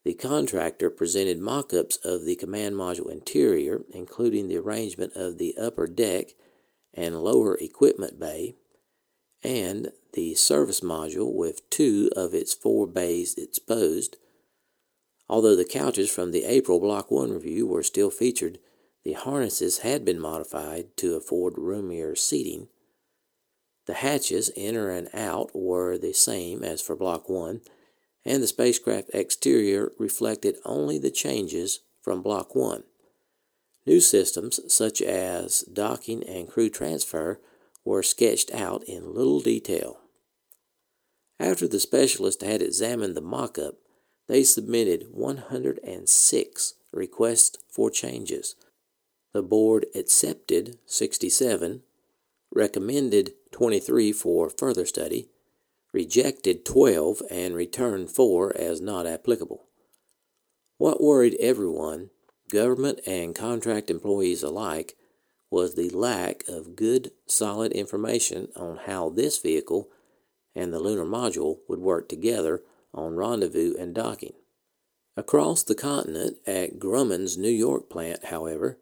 The 0.05 0.13
contractor 0.13 0.91
presented 0.91 1.39
mock 1.39 1.73
ups 1.73 1.97
of 1.97 2.25
the 2.25 2.35
command 2.35 2.75
module 2.75 3.11
interior, 3.11 3.81
including 3.91 4.47
the 4.47 4.57
arrangement 4.57 5.13
of 5.15 5.39
the 5.39 5.57
upper 5.57 5.87
deck 5.87 6.27
and 6.93 7.23
lower 7.23 7.57
equipment 7.57 8.19
bay, 8.19 8.53
and 9.43 9.91
the 10.13 10.35
service 10.35 10.81
module 10.81 11.33
with 11.33 11.67
two 11.71 12.11
of 12.15 12.35
its 12.35 12.53
four 12.53 12.85
bays 12.85 13.33
exposed. 13.35 14.15
Although 15.29 15.55
the 15.55 15.65
couches 15.65 16.09
from 16.09 16.31
the 16.31 16.45
April 16.45 16.79
Block 16.79 17.11
1 17.11 17.31
review 17.31 17.67
were 17.67 17.83
still 17.83 18.09
featured, 18.09 18.59
the 19.03 19.13
harnesses 19.13 19.79
had 19.79 20.05
been 20.05 20.19
modified 20.19 20.95
to 20.97 21.15
afford 21.15 21.57
roomier 21.57 22.15
seating. 22.15 22.69
The 23.85 23.95
hatches 23.95 24.51
enter 24.55 24.89
and 24.89 25.09
out 25.13 25.51
were 25.53 25.97
the 25.97 26.13
same 26.13 26.63
as 26.63 26.81
for 26.81 26.95
Block 26.95 27.29
1, 27.29 27.61
and 28.25 28.43
the 28.43 28.47
spacecraft 28.47 29.09
exterior 29.13 29.91
reflected 29.97 30.57
only 30.65 30.97
the 30.97 31.11
changes 31.11 31.79
from 32.01 32.21
Block 32.21 32.55
1. 32.55 32.83
New 33.85 34.01
systems 34.01 34.59
such 34.67 35.01
as 35.01 35.61
docking 35.61 36.23
and 36.23 36.49
crew 36.49 36.69
transfer 36.69 37.39
were 37.85 38.03
sketched 38.03 38.53
out 38.53 38.83
in 38.83 39.13
little 39.13 39.39
detail. 39.39 40.01
After 41.39 41.67
the 41.67 41.79
specialist 41.79 42.41
had 42.41 42.61
examined 42.61 43.15
the 43.15 43.21
mock 43.21 43.57
up, 43.57 43.75
they 44.27 44.43
submitted 44.43 45.07
106 45.11 46.73
requests 46.91 47.57
for 47.69 47.89
changes. 47.89 48.55
The 49.33 49.43
board 49.43 49.85
accepted 49.95 50.77
67, 50.85 51.83
recommended 52.51 53.33
23 53.51 54.11
for 54.11 54.49
further 54.49 54.85
study, 54.85 55.29
rejected 55.93 56.65
12, 56.65 57.21
and 57.29 57.55
returned 57.55 58.09
4 58.11 58.55
as 58.57 58.81
not 58.81 59.05
applicable. 59.05 59.63
What 60.77 61.01
worried 61.01 61.37
everyone, 61.39 62.09
government 62.51 62.99
and 63.07 63.35
contract 63.35 63.89
employees 63.89 64.43
alike, 64.43 64.95
was 65.49 65.75
the 65.75 65.89
lack 65.89 66.43
of 66.47 66.75
good, 66.75 67.11
solid 67.25 67.71
information 67.71 68.49
on 68.55 68.77
how 68.85 69.09
this 69.09 69.37
vehicle 69.37 69.89
and 70.53 70.73
the 70.73 70.79
lunar 70.79 71.05
module 71.05 71.59
would 71.67 71.79
work 71.79 72.09
together 72.09 72.61
on 72.93 73.15
rendezvous 73.15 73.75
and 73.77 73.93
docking. 73.93 74.33
Across 75.15 75.63
the 75.63 75.75
continent 75.75 76.37
at 76.45 76.79
Grumman's 76.79 77.37
New 77.37 77.49
York 77.49 77.89
plant, 77.89 78.25
however, 78.25 78.77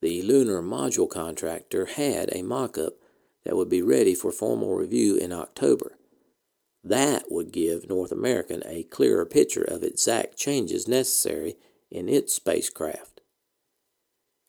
the 0.00 0.22
lunar 0.22 0.62
module 0.62 1.08
contractor 1.08 1.86
had 1.86 2.34
a 2.34 2.42
mock 2.42 2.78
up 2.78 2.94
that 3.44 3.56
would 3.56 3.68
be 3.68 3.82
ready 3.82 4.14
for 4.14 4.32
formal 4.32 4.74
review 4.74 5.16
in 5.16 5.32
October. 5.32 5.96
That 6.82 7.30
would 7.30 7.52
give 7.52 7.88
North 7.88 8.12
American 8.12 8.62
a 8.66 8.82
clearer 8.84 9.24
picture 9.24 9.62
of 9.62 9.82
exact 9.82 10.36
changes 10.36 10.86
necessary 10.86 11.56
in 11.90 12.08
its 12.08 12.34
spacecraft. 12.34 13.22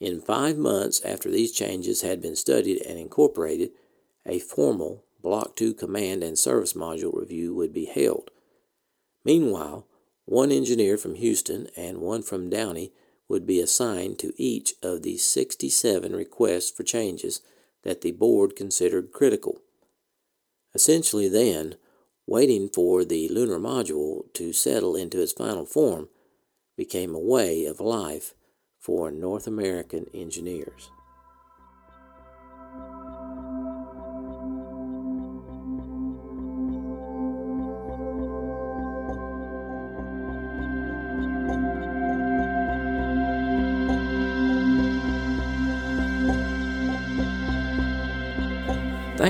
In 0.02 0.20
five 0.20 0.58
months 0.58 1.02
after 1.06 1.32
these 1.32 1.54
changes 1.54 2.02
had 2.02 2.22
been 2.22 2.36
studied 2.36 2.82
and 2.86 3.00
incorporated, 3.00 3.72
a 4.26 4.40
formal 4.40 5.06
Block 5.22 5.56
2 5.56 5.74
Command 5.74 6.24
and 6.24 6.38
Service 6.38 6.74
Module 6.74 7.18
review 7.18 7.56
would 7.56 7.74
be 7.74 7.86
held. 7.86 8.32
Meanwhile, 9.26 9.88
one 10.26 10.52
engineer 10.52 10.98
from 10.98 11.16
Houston 11.16 11.68
and 11.76 11.98
one 12.00 12.22
from 12.22 12.50
Downey 12.50 12.94
would 13.28 13.46
be 13.46 13.60
assigned 13.60 14.20
to 14.20 14.34
each 14.38 14.76
of 14.84 15.02
the 15.02 15.18
67 15.18 16.16
requests 16.16 16.70
for 16.70 16.84
changes 16.84 17.42
that 17.84 18.02
the 18.02 18.12
board 18.12 18.56
considered 18.56 19.12
critical. 19.12 19.62
Essentially, 20.76 21.28
then, 21.28 21.76
waiting 22.28 22.70
for 22.70 23.04
the 23.04 23.28
lunar 23.30 23.60
module 23.60 24.32
to 24.34 24.54
settle 24.54 24.96
into 24.96 25.22
its 25.22 25.34
final 25.34 25.66
form 25.66 26.10
became 26.78 27.16
a 27.16 27.20
way 27.20 27.66
of 27.66 27.80
life 27.80 28.34
for 28.80 29.10
North 29.10 29.48
American 29.48 30.06
engineers. 30.14 30.92